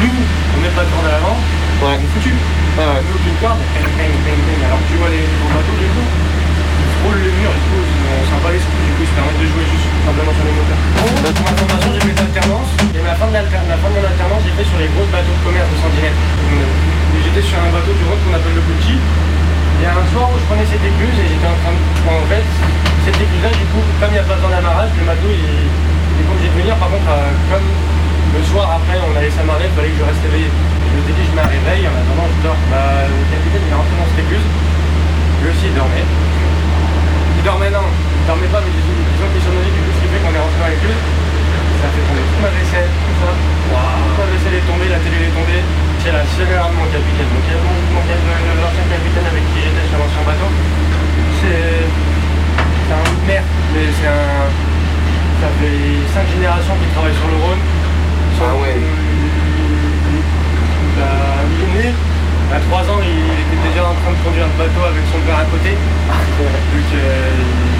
[0.00, 2.32] Nous, on met pas de corde à l'avant, on est foutu.
[3.04, 4.60] Nous, aucune corde, bang, bang, bang, bang.
[4.64, 8.24] Alors tu vois les gros bateaux, du coup, ils frôlent le mur, du coup, on
[8.28, 10.54] s'en bat les coups, du coup, ils se permettent de jouer juste simplement sur les
[10.56, 10.80] moteurs.
[10.96, 14.04] Pour ma formation, j'ai fait d'alternance, et ma fin de l'alter- la fin de mon
[14.06, 16.22] alternance, j'ai fait sur les gros bateaux de commerce de 110 mètres.
[16.56, 18.96] Et J'étais sur un bateau du Rhône qu'on appelle le petit.
[19.80, 21.80] Il y a un soir où je prenais cette écluse et j'étais en train de.
[22.04, 22.44] En fait,
[23.08, 26.16] cette écluse-là, du coup, comme il n'y a pas besoin d'amarrage, le bateau il, il
[26.20, 26.76] est obligé de venir.
[26.76, 30.20] Par contre, euh, comme le soir après on allait s'amarrer, il fallait que je reste
[30.20, 30.52] éveillé.
[30.52, 32.60] Je me suis dit, je mets un réveil, en attendant, je dors.
[32.68, 34.46] Bah, le capitaine il est rentré dans cette écluse.
[35.40, 36.04] Lui aussi il dormait.
[36.04, 40.20] Il dormait, non, il dormait pas, mais disons qu'il somnolait, du coup, ce qui fait
[40.20, 41.00] qu'on est rentré dans l'écluse.
[41.80, 43.32] Ça fait tomber toute ma vaisselle, tout ça.
[43.32, 45.64] Toute ma vaisselle est tombée, la télé est tombée.
[46.00, 47.28] C'est la seule erreur de mon capitaine.
[47.28, 47.40] Mon,
[47.92, 50.48] mon, mon- l'ancien capitaine avec qui j'étais sur l'ancien bateau.
[51.40, 51.86] C'est
[52.92, 53.44] un merde,
[53.74, 54.48] mais c'est un.
[55.40, 57.62] Ça fait 5 générations qu'il travaille sur le Rhône.
[58.40, 58.76] Ah ouais.
[61.00, 61.88] Il, est né,
[62.52, 65.40] à 3 ans, il était déjà en train de conduire un bateau avec son père
[65.44, 65.76] à côté.
[65.76, 67.28] Donc euh,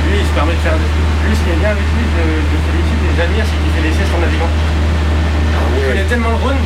[0.09, 1.09] lui, il se permet de faire des trucs.
[1.25, 3.85] Lui, ce qui est bien avec lui, je, je félicite et j'admire, c'est qu'il fait
[3.89, 4.21] des siestes en.
[4.25, 6.61] Il connaît tellement le Rhône,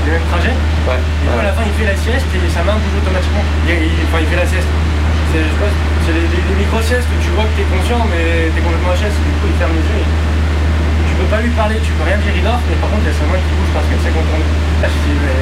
[0.00, 0.56] c'est les mêmes trajets.
[0.56, 3.44] Et puis à la fin, il fait la sieste et sa main bouge automatiquement.
[3.68, 4.68] Il, il- enfin, il fait la sieste.
[5.30, 5.70] C'est je sais pas,
[6.08, 9.14] c'est les, les- les micro-siestes où tu vois que t'es conscient, mais t'es complètement HS.
[9.14, 10.02] Du coup, il ferme les yeux.
[10.02, 10.08] et
[11.06, 13.10] Tu peux pas lui parler, tu peux rien dire, il dort, mais par contre, il
[13.10, 14.48] y a sa main qui bouge parce qu'elle sait contourner.
[14.82, 15.38] Là, je dis, mais.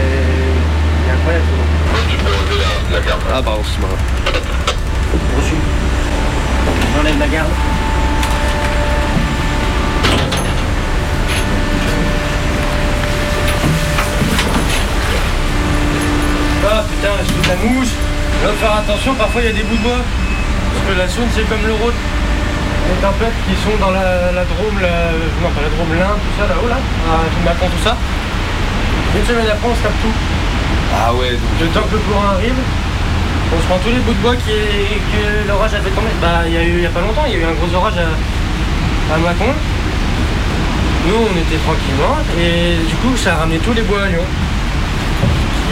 [1.00, 3.16] Il est incroyable, ce gars.
[3.32, 3.96] Ah, pardon, c'est marrant.
[5.38, 5.56] Reçu.
[6.96, 7.48] J'enlève ma garde.
[16.66, 17.94] Ah putain, je suis la mousse.
[18.42, 20.02] Là, faut faire attention, parfois il y a des bouts de bois.
[20.02, 21.94] Parce que la Saône, c'est comme le Rhône.
[22.88, 25.12] Les tempêtes qui sont dans la, la Drôme, la,
[25.44, 27.96] non pas la Drôme, l'Ain, tout ça là-haut là, à Macon, tout ça.
[29.12, 30.16] Une semaine après, on se tape tout.
[30.96, 31.52] Ah ouais, donc.
[31.60, 34.56] Le temps que le courant arrive, on se prend tous les bouts de bois qui,
[34.56, 36.12] que l'orage a fait tomber.
[36.20, 37.56] Bah, il y a eu il y a pas longtemps, il y a eu un
[37.60, 38.08] gros orage à,
[39.14, 39.52] à Mâcon.
[41.08, 44.24] Nous, on était tranquillement et du coup, ça a ramené tous les bois à Lyon.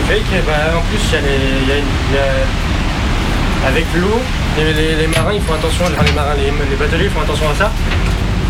[0.07, 3.69] Que, bah, en plus, il y a les, il y a une- il y a-
[3.69, 4.23] avec l'eau,
[4.57, 7.51] les, les- les marins, ils font attention, enfin, les marins, les, les bateliers font attention
[7.51, 7.71] à ça.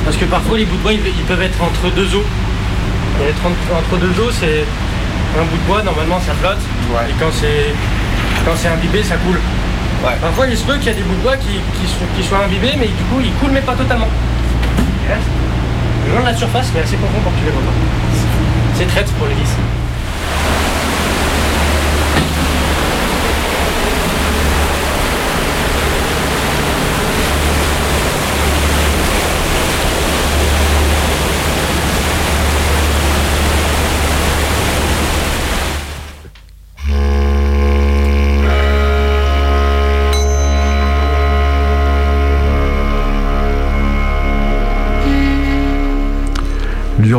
[0.05, 2.25] Parce que parfois, les bouts de bois, ils, ils peuvent être entre deux eaux.
[3.21, 4.65] Et être entre, entre deux eaux, c'est
[5.41, 6.61] un bout de bois, normalement, ça flotte.
[7.09, 7.73] Et quand c'est
[8.45, 9.41] quand c'est imbibé, ça coule.
[10.21, 12.23] Parfois, il se peut qu'il y a des bouts de bois qui, qui soient, qui
[12.23, 14.09] soient imbibés, mais du coup, ils coulent, mais pas totalement.
[15.05, 15.35] Ils restent
[16.07, 17.77] le long de la surface, mais assez profond pour que tu les vois pas.
[18.77, 19.51] C'est traite pour les vis.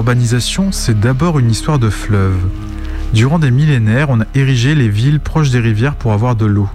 [0.07, 2.39] L'urbanisation, c'est d'abord une histoire de fleuve.
[3.13, 6.69] Durant des millénaires, on a érigé les villes proches des rivières pour avoir de l'eau.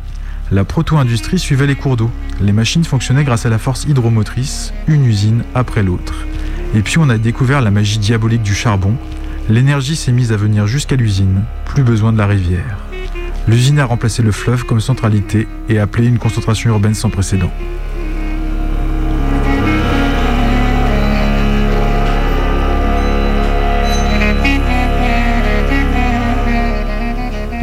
[0.51, 2.11] La proto-industrie suivait les cours d'eau.
[2.43, 6.27] Les machines fonctionnaient grâce à la force hydromotrice, une usine après l'autre.
[6.75, 8.99] Et puis on a découvert la magie diabolique du charbon.
[9.49, 12.81] L'énergie s'est mise à venir jusqu'à l'usine, plus besoin de la rivière.
[13.49, 17.51] L'usine a remplacé le fleuve comme centralité et appelé une concentration urbaine sans précédent.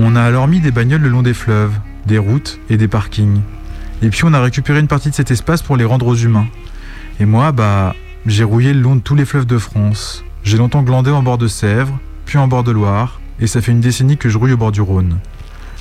[0.02, 1.74] On a alors mis des bagnoles le long des fleuves,
[2.06, 3.42] des routes et des parkings.
[4.02, 6.48] Et puis on a récupéré une partie de cet espace pour les rendre aux humains.
[7.20, 7.94] Et moi, bah,
[8.26, 10.24] j'ai rouillé le long de tous les fleuves de France.
[10.42, 13.74] J'ai longtemps glandé en bord de Sèvres, puis en bord de Loire, et ça fait
[13.74, 15.18] une décennie que je rouille au bord du Rhône.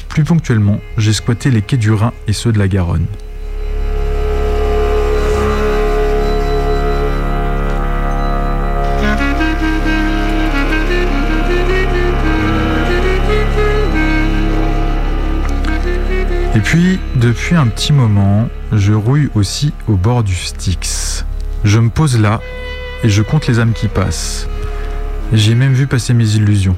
[0.08, 3.06] Plus ponctuellement, j'ai squatté les quais du Rhin et ceux de la Garonne.
[16.58, 21.24] Et puis, depuis un petit moment, je rouille aussi au bord du Styx.
[21.62, 22.40] Je me pose là
[23.04, 24.48] et je compte les âmes qui passent.
[25.32, 26.76] J'ai même vu passer mes illusions.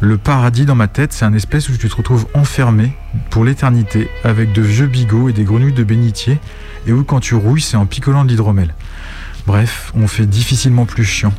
[0.00, 2.90] Le paradis dans ma tête, c'est un espèce où tu te retrouves enfermé
[3.30, 6.40] pour l'éternité avec de vieux bigots et des grenouilles de bénitier
[6.88, 8.74] et où quand tu rouilles, c'est en picolant de l'hydromel.
[9.46, 11.32] Bref, on fait difficilement plus chiant.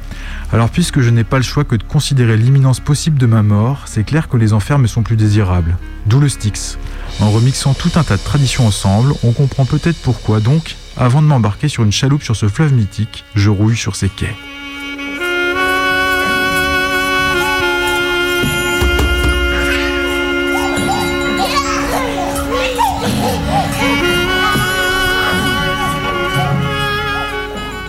[0.54, 3.84] Alors puisque je n'ai pas le choix que de considérer l'imminence possible de ma mort,
[3.86, 5.78] c'est clair que les enfers me sont plus désirables.
[6.06, 6.78] D'où le Styx.
[7.22, 11.28] En remixant tout un tas de traditions ensemble, on comprend peut-être pourquoi donc, avant de
[11.28, 14.36] m'embarquer sur une chaloupe sur ce fleuve mythique, je rouille sur ses quais.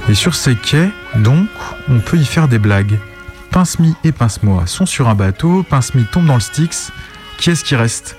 [0.09, 1.47] Et sur ces quais, donc,
[1.89, 2.99] on peut y faire des blagues.
[3.53, 6.91] Pince-Mi et Pince-Moi sont sur un bateau, Pince-Mi tombe dans le Styx.
[7.39, 8.17] Qui est-ce qui reste?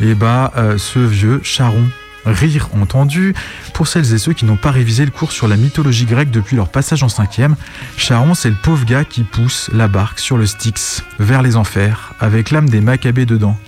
[0.00, 1.84] Eh bah, euh, ce vieux Charon.
[2.26, 3.34] Rire entendu.
[3.74, 6.56] Pour celles et ceux qui n'ont pas révisé le cours sur la mythologie grecque depuis
[6.56, 7.54] leur passage en cinquième,
[7.98, 12.14] Charon c'est le pauvre gars qui pousse la barque sur le Styx, vers les enfers,
[12.20, 13.58] avec l'âme des Maccabées dedans.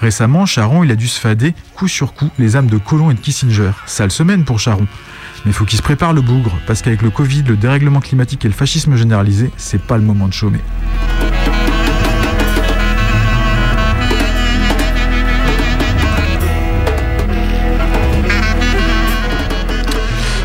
[0.00, 3.14] Récemment, Charon il a dû se fader coup sur coup les âmes de Colomb et
[3.14, 3.72] de Kissinger.
[3.86, 4.86] Sale semaine pour Charon.
[5.46, 8.48] Mais faut qu'il se prépare le bougre, parce qu'avec le Covid, le dérèglement climatique et
[8.48, 10.60] le fascisme généralisé, c'est pas le moment de chômer.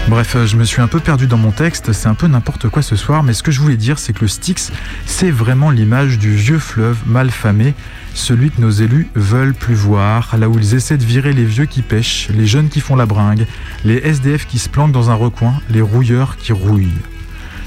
[0.10, 2.70] Bref, euh, je me suis un peu perdu dans mon texte, c'est un peu n'importe
[2.70, 4.72] quoi ce soir, mais ce que je voulais dire, c'est que le Styx,
[5.06, 7.74] c'est vraiment l'image du vieux fleuve mal famé,
[8.14, 11.66] celui que nos élus veulent plus voir, là où ils essaient de virer les vieux
[11.66, 13.46] qui pêchent, les jeunes qui font la bringue,
[13.84, 16.88] les SDF qui se planquent dans un recoin, les rouilleurs qui rouillent.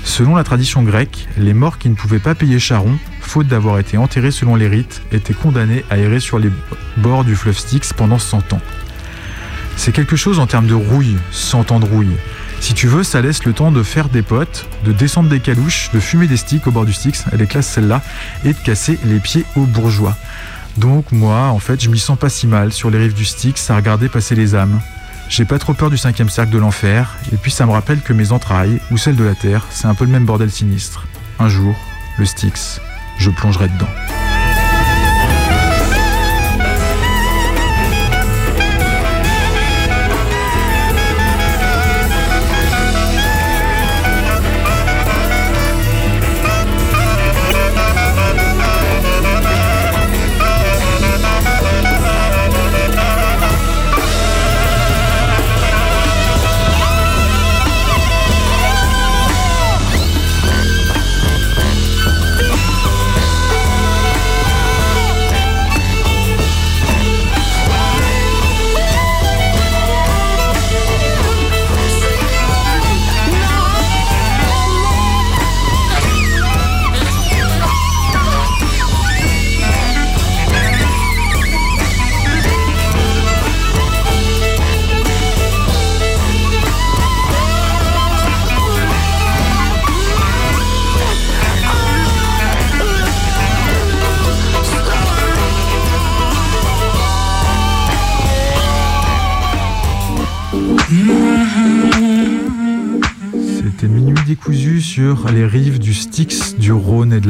[0.04, 3.98] Selon la tradition grecque, les morts qui ne pouvaient pas payer Charon, faute d'avoir été
[3.98, 6.50] enterrés selon les rites, étaient condamnés à errer sur les
[6.96, 8.62] bords du fleuve Styx pendant 100 ans.
[9.76, 12.16] C'est quelque chose en termes de rouille, 100 ans de rouille.
[12.61, 15.91] Si tu veux, ça laisse le temps de faire des potes, de descendre des calouches,
[15.93, 18.03] de fumer des sticks au bord du Styx, elle est classe celle-là,
[18.45, 20.16] et de casser les pieds aux bourgeois.
[20.77, 23.70] Donc moi, en fait, je m'y sens pas si mal sur les rives du Styx
[23.70, 24.81] à regarder passer les âmes.
[25.28, 28.12] J'ai pas trop peur du cinquième cercle de l'enfer, et puis ça me rappelle que
[28.12, 31.07] mes entrailles, ou celles de la terre, c'est un peu le même bordel sinistre.
[31.39, 31.74] Un jour,
[32.19, 32.81] le Styx,
[33.19, 34.30] je plongerai dedans.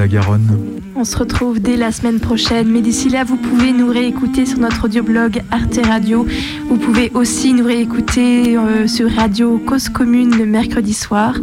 [0.00, 0.48] La Garonne.
[0.96, 4.58] On se retrouve dès la semaine prochaine, mais d'ici là, vous pouvez nous réécouter sur
[4.58, 6.26] notre audioblog Arte Radio.
[6.70, 11.34] Vous pouvez aussi nous réécouter euh, sur Radio Cause Commune le mercredi soir.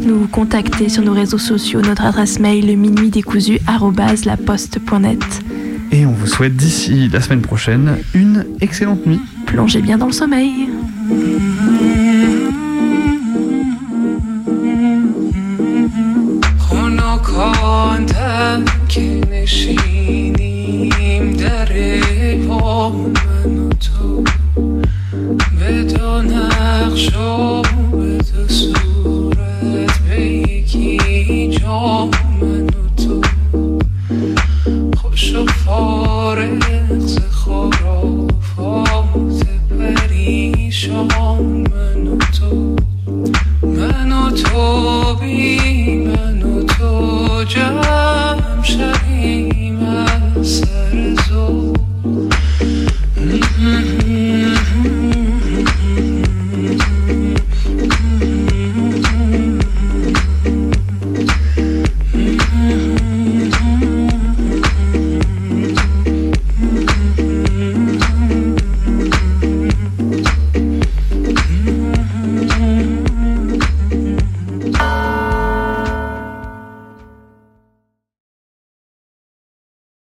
[0.00, 3.58] Nous contacter sur nos réseaux sociaux, notre adresse mail minuit décousu
[4.24, 5.24] laposte.net.
[5.92, 9.20] Et on vous souhaite d'ici la semaine prochaine une excellente nuit.
[9.44, 10.70] Plongez bien dans le sommeil.
[18.96, 20.86] که نشینیم
[21.32, 21.72] در
[22.96, 24.24] من تو.
[25.60, 27.10] به دو نقش